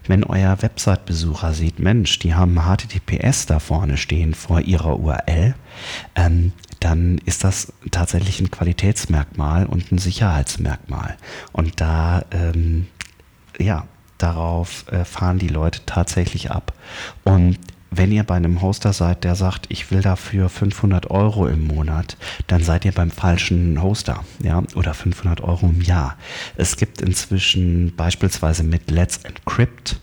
Wenn 0.09 0.25
euer 0.25 0.61
Website-Besucher 0.63 1.55
sieht, 1.55 1.79
Mensch, 1.79 2.19
die 2.19 2.35
haben 2.35 2.59
HTTPS 2.59 3.47
da 3.47 3.61
vorne 3.61 3.97
stehen 3.97 4.35
vor 4.35 4.61
ihrer 4.63 4.99
URL, 4.99 5.55
ähm, 6.17 6.53
dann 6.81 7.19
ist 7.19 7.45
das 7.45 7.73
tatsächlich 7.93 8.41
ein 8.41 8.51
Qualitätsmerkmal 8.51 9.67
und 9.67 9.93
ein 9.93 9.99
Sicherheitsmerkmal. 9.99 11.17
Und 11.53 11.81
da, 11.81 12.25
ähm, 12.33 12.89
ja, 13.61 13.87
darauf 14.19 14.91
äh, 14.91 15.05
fahren 15.05 15.39
die 15.39 15.49
Leute 15.49 15.81
tatsächlich 15.87 16.51
ab. 16.51 16.73
Und 17.25 17.59
wenn 17.91 18.13
ihr 18.13 18.25
bei 18.25 18.35
einem 18.35 18.63
Hoster 18.63 18.93
seid, 18.93 19.25
der 19.25 19.37
sagt, 19.37 19.67
ich 19.69 19.91
will 19.91 20.03
dafür 20.03 20.49
500 20.49 21.11
Euro 21.11 21.47
im 21.47 21.67
Monat, 21.67 22.17
dann 22.47 22.63
seid 22.63 22.85
ihr 22.85 22.93
beim 22.93 23.11
falschen 23.11 23.81
Hoster, 23.83 24.25
ja, 24.43 24.63
oder 24.75 24.93
500 24.93 25.41
Euro 25.41 25.67
im 25.67 25.81
Jahr. 25.81 26.17
Es 26.57 26.77
gibt 26.77 27.01
inzwischen 27.01 27.95
beispielsweise 27.97 28.65
mit 28.65 28.91
Let's 28.91 29.19
Encrypt 29.19 30.01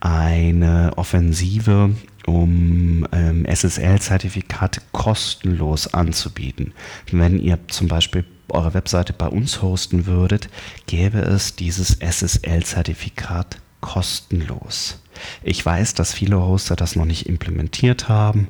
eine 0.00 0.92
Offensive, 0.96 1.94
um 2.26 3.06
ähm, 3.12 3.44
SSL-Zertifikate 3.46 4.80
kostenlos 4.92 5.92
anzubieten. 5.92 6.72
Wenn 7.10 7.38
ihr 7.38 7.58
zum 7.68 7.88
Beispiel 7.88 8.24
eure 8.48 8.74
Webseite 8.74 9.12
bei 9.12 9.26
uns 9.26 9.62
hosten 9.62 10.06
würdet, 10.06 10.48
gäbe 10.86 11.18
es 11.18 11.56
dieses 11.56 11.98
SSL-Zertifikat 12.00 13.58
kostenlos. 13.80 15.01
Ich 15.42 15.64
weiß, 15.64 15.94
dass 15.94 16.12
viele 16.12 16.40
Hoster 16.40 16.76
das 16.76 16.96
noch 16.96 17.04
nicht 17.04 17.26
implementiert 17.26 18.08
haben 18.08 18.48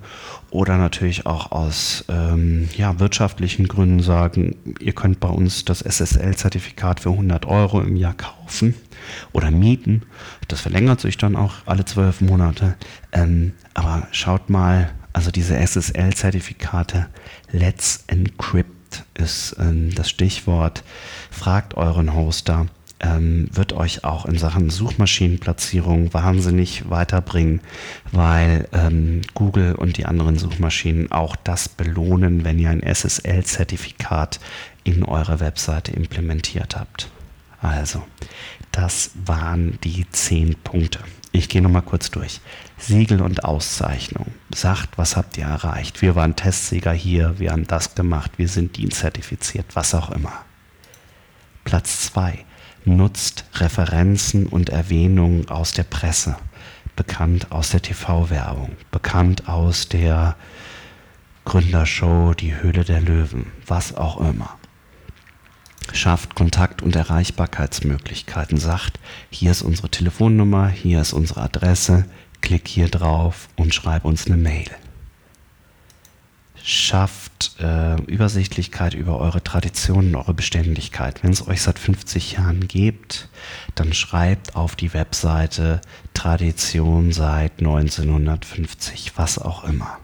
oder 0.50 0.76
natürlich 0.76 1.26
auch 1.26 1.52
aus 1.52 2.04
ähm, 2.08 2.68
ja, 2.76 2.98
wirtschaftlichen 3.00 3.68
Gründen 3.68 4.00
sagen, 4.00 4.56
ihr 4.80 4.92
könnt 4.92 5.20
bei 5.20 5.28
uns 5.28 5.64
das 5.64 5.80
SSL-Zertifikat 5.80 7.00
für 7.00 7.10
100 7.10 7.46
Euro 7.46 7.80
im 7.80 7.96
Jahr 7.96 8.14
kaufen 8.14 8.74
oder 9.32 9.50
mieten. 9.50 10.02
Das 10.48 10.60
verlängert 10.60 11.00
sich 11.00 11.16
dann 11.16 11.36
auch 11.36 11.54
alle 11.66 11.84
zwölf 11.84 12.20
Monate. 12.20 12.76
Ähm, 13.12 13.52
aber 13.74 14.06
schaut 14.10 14.50
mal, 14.50 14.90
also 15.12 15.30
diese 15.30 15.56
SSL-Zertifikate, 15.56 17.06
Let's 17.50 18.04
Encrypt 18.06 19.04
ist 19.14 19.56
ähm, 19.58 19.94
das 19.94 20.10
Stichwort. 20.10 20.84
Fragt 21.30 21.74
euren 21.74 22.14
Hoster 22.14 22.66
ähm, 23.02 23.48
wird 23.52 23.72
euch 23.72 24.04
auch 24.04 24.24
in 24.26 24.38
Sachen 24.38 24.70
Suchmaschinenplatzierung 24.70 26.14
wahnsinnig 26.14 26.88
weiterbringen, 26.88 27.60
weil 28.12 28.68
ähm, 28.72 29.22
Google 29.34 29.74
und 29.74 29.96
die 29.96 30.06
anderen 30.06 30.38
Suchmaschinen 30.38 31.10
auch 31.10 31.36
das 31.36 31.68
belohnen, 31.68 32.44
wenn 32.44 32.58
ihr 32.58 32.70
ein 32.70 32.82
SSL-Zertifikat 32.82 34.40
in 34.84 35.04
eure 35.04 35.40
Webseite 35.40 35.92
implementiert 35.92 36.76
habt. 36.76 37.10
Also, 37.60 38.02
das 38.70 39.10
waren 39.24 39.78
die 39.84 40.06
zehn 40.10 40.54
Punkte. 40.64 41.00
Ich 41.32 41.48
gehe 41.48 41.62
nochmal 41.62 41.82
kurz 41.82 42.10
durch. 42.10 42.40
Siegel 42.76 43.22
und 43.22 43.44
Auszeichnung. 43.44 44.26
Sagt, 44.54 44.98
was 44.98 45.16
habt 45.16 45.38
ihr 45.38 45.44
erreicht? 45.44 46.02
Wir 46.02 46.14
waren 46.14 46.36
Testsieger 46.36 46.92
hier, 46.92 47.38
wir 47.38 47.52
haben 47.52 47.66
das 47.66 47.94
gemacht, 47.94 48.32
wir 48.36 48.48
sind 48.48 48.76
dienstzertifiziert, 48.76 49.66
was 49.74 49.94
auch 49.94 50.10
immer. 50.10 50.32
Platz 51.64 52.06
zwei 52.06 52.44
nutzt 52.84 53.44
Referenzen 53.54 54.46
und 54.46 54.70
Erwähnungen 54.70 55.48
aus 55.48 55.72
der 55.72 55.84
Presse, 55.84 56.36
bekannt 56.96 57.52
aus 57.52 57.70
der 57.70 57.82
TV-Werbung, 57.82 58.72
bekannt 58.90 59.48
aus 59.48 59.88
der 59.88 60.36
Gründershow, 61.44 62.34
die 62.34 62.54
Höhle 62.54 62.84
der 62.84 63.00
Löwen, 63.00 63.46
was 63.66 63.96
auch 63.96 64.20
immer. 64.20 64.58
Schafft 65.92 66.34
Kontakt- 66.34 66.82
und 66.82 66.96
Erreichbarkeitsmöglichkeiten, 66.96 68.58
sagt, 68.58 68.98
hier 69.30 69.50
ist 69.50 69.62
unsere 69.62 69.88
Telefonnummer, 69.88 70.68
hier 70.68 71.00
ist 71.00 71.12
unsere 71.12 71.42
Adresse, 71.42 72.06
klick 72.40 72.68
hier 72.68 72.88
drauf 72.88 73.48
und 73.56 73.74
schreib 73.74 74.04
uns 74.04 74.26
eine 74.26 74.36
Mail 74.36 74.70
schafft 76.64 77.56
äh, 77.60 78.00
Übersichtlichkeit 78.02 78.94
über 78.94 79.18
eure 79.18 79.42
Traditionen, 79.42 80.14
eure 80.14 80.34
Beständigkeit. 80.34 81.22
Wenn 81.22 81.32
es 81.32 81.46
euch 81.46 81.62
seit 81.62 81.78
50 81.78 82.32
Jahren 82.32 82.68
gibt, 82.68 83.28
dann 83.74 83.92
schreibt 83.92 84.54
auf 84.54 84.76
die 84.76 84.94
Webseite 84.94 85.80
Tradition 86.14 87.12
seit 87.12 87.58
1950, 87.58 89.12
was 89.16 89.38
auch 89.38 89.64
immer. 89.64 89.98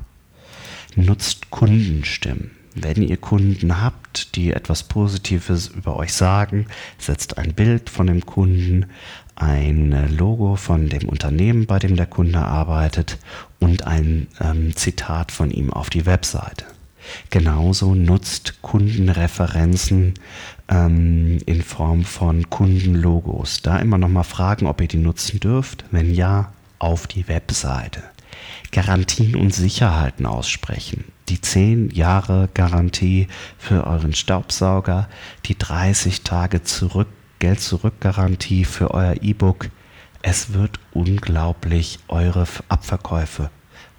Nutzt 0.97 1.51
Kundenstimmen. 1.51 2.51
Wenn 2.75 3.03
ihr 3.03 3.17
Kunden 3.17 3.81
habt, 3.81 4.37
die 4.37 4.53
etwas 4.53 4.85
Positives 4.85 5.69
über 5.69 5.97
euch 5.97 6.13
sagen, 6.13 6.67
setzt 6.99 7.39
ein 7.39 7.55
Bild 7.55 7.91
von 7.91 8.07
dem 8.07 8.25
Kunden, 8.25 8.87
ein 9.41 10.17
Logo 10.17 10.57
von 10.57 10.89
dem 10.89 11.09
Unternehmen, 11.09 11.67
bei 11.67 11.79
dem 11.79 11.97
der 11.97 12.07
Kunde 12.07 12.41
arbeitet 12.41 13.19
und 13.61 13.87
ein 13.87 14.27
ähm, 14.41 14.75
Zitat 14.77 15.33
von 15.33 15.51
ihm 15.51 15.73
auf 15.73 15.91
die 15.91 16.07
Webseite. 16.07 16.65
Genauso 17.31 17.95
nutzt 17.95 18.61
Kundenreferenzen 18.63 20.15
ähm, 20.69 21.39
in 21.47 21.63
Form 21.63 22.05
von 22.05 22.51
Kundenlogos. 22.51 23.63
Da 23.63 23.79
immer 23.79 23.99
noch 23.99 24.09
mal 24.09 24.25
fragen, 24.25 24.67
ob 24.67 24.81
ihr 24.81 24.89
die 24.89 24.99
nutzen 24.99 25.41
dürft. 25.41 25.85
Wenn 25.91 26.13
ja, 26.15 26.53
auf 26.79 27.07
die 27.07 27.27
Webseite. 27.29 28.03
Garantien 28.71 29.35
und 29.35 29.55
Sicherheiten 29.55 30.27
aussprechen. 30.27 31.05
Die 31.29 31.41
10 31.41 31.91
Jahre 31.91 32.49
Garantie 32.55 33.29
für 33.59 33.87
euren 33.87 34.15
Staubsauger, 34.15 35.09
die 35.47 35.59
30 35.59 36.23
Tage 36.23 36.63
zurück 36.63 37.09
Geld 37.39 37.61
zurück 37.61 38.01
Garantie 38.01 38.65
für 38.65 38.91
euer 38.91 39.15
E-Book. 39.23 39.71
Es 40.23 40.55
wird 40.55 40.81
unglaublich 40.93 42.01
eure 42.09 42.47
Abverkäufe 42.69 43.51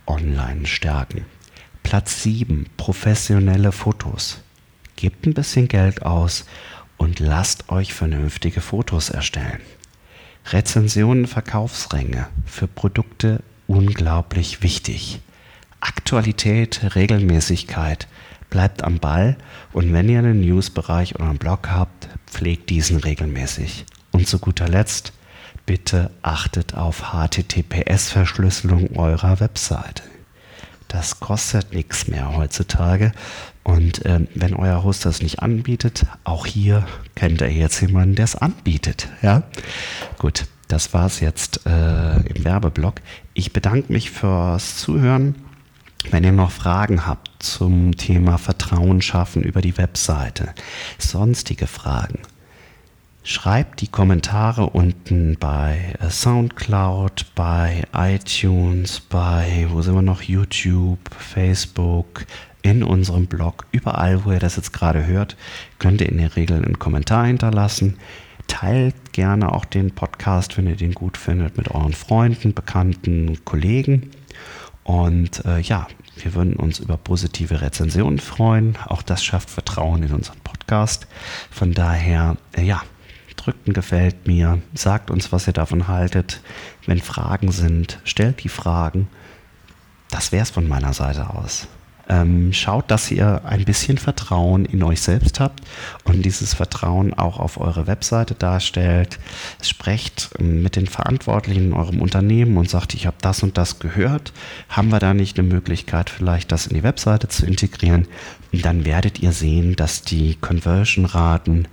online 0.05 0.65
stärken. 0.65 1.25
Platz 1.81 2.21
7. 2.23 2.67
Professionelle 2.75 3.71
Fotos. 3.71 4.41
Gebt 4.97 5.25
ein 5.25 5.33
bisschen 5.33 5.69
Geld 5.69 6.03
aus 6.05 6.45
und 6.97 7.19
lasst 7.19 7.69
euch 7.69 7.93
vernünftige 7.93 8.59
Fotos 8.59 9.09
erstellen. 9.09 9.61
Rezensionen, 10.47 11.25
Verkaufsränge 11.25 12.27
für 12.45 12.67
Produkte 12.67 13.41
unglaublich 13.67 14.63
wichtig. 14.63 15.21
Aktualität, 15.79 16.95
Regelmäßigkeit, 16.95 18.09
bleibt 18.49 18.83
am 18.83 18.99
Ball 18.99 19.37
und 19.71 19.93
wenn 19.93 20.09
ihr 20.09 20.19
einen 20.19 20.41
Newsbereich 20.41 21.15
oder 21.15 21.29
einen 21.29 21.37
Blog 21.37 21.69
habt, 21.69 22.09
pflegt 22.29 22.69
diesen 22.69 22.97
regelmäßig. 22.97 23.85
Und 24.11 24.27
zu 24.27 24.39
guter 24.39 24.67
Letzt, 24.67 25.13
bitte 25.65 26.11
achtet 26.21 26.75
auf 26.75 27.13
HTTPS-Verschlüsselung 27.13 28.97
eurer 28.97 29.39
Webseite. 29.39 30.03
Das 30.87 31.19
kostet 31.19 31.73
nichts 31.73 32.07
mehr 32.07 32.35
heutzutage. 32.35 33.11
Und 33.63 34.03
ähm, 34.05 34.27
wenn 34.33 34.55
euer 34.55 34.83
Host 34.83 35.05
das 35.05 35.21
nicht 35.21 35.41
anbietet, 35.41 36.05
auch 36.23 36.47
hier 36.47 36.87
kennt 37.13 37.41
ihr 37.41 37.51
jetzt 37.51 37.81
jemanden, 37.81 38.15
der 38.15 38.25
es 38.25 38.35
anbietet. 38.35 39.09
Ja, 39.21 39.43
gut. 40.17 40.45
Das 40.69 40.93
war 40.93 41.07
es 41.07 41.19
jetzt 41.19 41.65
äh, 41.65 42.17
im 42.17 42.45
Werbeblock. 42.45 43.01
Ich 43.33 43.53
bedanke 43.53 43.91
mich 43.91 44.11
fürs 44.11 44.77
Zuhören. 44.77 45.33
Wenn 46.11 46.23
ihr 46.23 46.31
noch 46.31 46.51
Fragen 46.51 47.07
habt 47.07 47.28
zum 47.39 47.95
Thema 47.97 48.37
Vertrauen 48.37 49.01
schaffen 49.01 49.41
über 49.41 49.61
die 49.61 49.77
Webseite, 49.77 50.53
sonstige 50.97 51.67
Fragen, 51.67 52.19
schreibt 53.23 53.81
die 53.81 53.87
Kommentare 53.87 54.69
unten 54.69 55.37
bei 55.39 55.95
äh, 55.99 56.09
SoundCloud, 56.09 57.27
bei 57.35 57.83
iTunes, 57.93 58.99
bei, 58.99 59.67
wo 59.69 59.81
sind 59.81 59.95
wir 59.95 60.01
noch, 60.01 60.21
YouTube, 60.21 60.99
Facebook, 61.17 62.25
in 62.61 62.83
unserem 62.83 63.27
Blog, 63.27 63.65
überall, 63.71 64.25
wo 64.25 64.31
ihr 64.31 64.39
das 64.39 64.57
jetzt 64.57 64.73
gerade 64.73 65.05
hört, 65.05 65.37
könnt 65.79 66.01
ihr 66.01 66.09
in 66.09 66.17
der 66.17 66.35
Regel 66.35 66.57
einen 66.57 66.79
Kommentar 66.79 67.25
hinterlassen. 67.25 67.97
Teilt 68.47 69.13
gerne 69.13 69.53
auch 69.53 69.65
den 69.65 69.91
Podcast, 69.91 70.57
wenn 70.57 70.67
ihr 70.67 70.75
den 70.75 70.93
gut 70.93 71.17
findet, 71.17 71.57
mit 71.57 71.69
euren 71.69 71.93
Freunden, 71.93 72.53
Bekannten, 72.53 73.45
Kollegen. 73.45 74.11
Und 74.83 75.45
äh, 75.45 75.59
ja, 75.59 75.87
wir 76.23 76.33
würden 76.33 76.55
uns 76.55 76.79
über 76.79 76.97
positive 76.97 77.61
Rezensionen 77.61 78.19
freuen. 78.19 78.77
Auch 78.85 79.01
das 79.01 79.23
schafft 79.23 79.49
Vertrauen 79.49 80.03
in 80.03 80.13
unseren 80.13 80.39
Podcast. 80.39 81.07
Von 81.49 81.73
daher, 81.73 82.37
äh, 82.55 82.63
ja, 82.63 82.81
drückt 83.35 83.67
ein 83.67 83.73
Gefällt 83.73 84.27
mir, 84.27 84.61
sagt 84.73 85.09
uns, 85.11 85.31
was 85.31 85.47
ihr 85.47 85.53
davon 85.53 85.87
haltet. 85.87 86.41
Wenn 86.85 86.99
Fragen 86.99 87.51
sind, 87.51 87.99
stellt 88.03 88.43
die 88.43 88.49
Fragen. 88.49 89.07
Das 90.09 90.31
wäre 90.31 90.43
es 90.43 90.49
von 90.49 90.67
meiner 90.67 90.93
Seite 90.93 91.29
aus. 91.29 91.67
Ähm, 92.09 92.53
schaut, 92.53 92.89
dass 92.89 93.11
ihr 93.11 93.45
ein 93.45 93.65
bisschen 93.65 93.99
Vertrauen 93.99 94.65
in 94.65 94.81
euch 94.81 95.01
selbst 95.01 95.39
habt 95.39 95.61
und 96.05 96.23
dieses 96.25 96.55
Vertrauen 96.55 97.13
auch 97.13 97.39
auf 97.39 97.59
eure 97.59 97.85
Webseite 97.85 98.33
darstellt. 98.33 99.19
Sprecht 99.61 100.31
ähm, 100.39 100.63
mit 100.63 100.75
den 100.75 100.87
Verantwortlichen 100.87 101.65
in 101.65 101.73
eurem 101.73 102.01
Unternehmen 102.01 102.57
und 102.57 102.67
sagt, 102.67 102.95
ich 102.95 103.05
habe 103.05 103.17
das 103.21 103.43
und 103.43 103.59
das 103.59 103.77
gehört. 103.77 104.33
Haben 104.69 104.89
wir 104.89 104.99
da 104.99 105.13
nicht 105.13 105.37
eine 105.37 105.47
Möglichkeit, 105.47 106.09
vielleicht 106.09 106.51
das 106.51 106.65
in 106.65 106.75
die 106.75 106.83
Webseite 106.83 107.27
zu 107.27 107.45
integrieren? 107.45 108.07
Dann 108.51 108.85
werdet 108.85 109.19
ihr 109.19 109.31
sehen, 109.31 109.75
dass 109.75 110.01
die 110.01 110.35
Conversion-Raten 110.35 111.67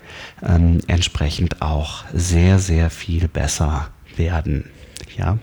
ähm, 0.47 0.81
entsprechend 0.87 1.63
auch 1.63 2.05
sehr, 2.13 2.59
sehr 2.59 2.91
viel 2.91 3.29
besser 3.29 3.89
werden. 4.17 4.71
Ja, 5.17 5.39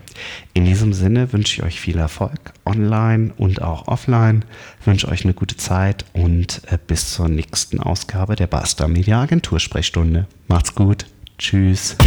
in 0.54 0.66
diesem 0.66 0.94
Sinne 0.94 1.34
wünsche 1.34 1.58
ich 1.58 1.64
euch 1.64 1.82
viel 1.82 1.98
Erfolg 1.98 2.54
online 2.64 3.34
und 3.38 3.62
auch 3.62 3.88
offline. 3.88 4.46
Wünsche 4.86 5.08
euch 5.08 5.24
eine 5.24 5.34
gute 5.34 5.58
Zeit 5.58 6.06
und 6.14 6.62
äh, 6.68 6.78
bis 6.86 7.14
zur 7.14 7.28
nächsten 7.28 7.80
Ausgabe 7.80 8.36
der 8.36 8.48
Basta 8.48 8.88
Media 8.88 9.22
Agentur 9.22 9.60
Sprechstunde. 9.60 10.28
Macht's 10.48 10.76
gut. 10.76 11.08
Tschüss. 11.40 11.98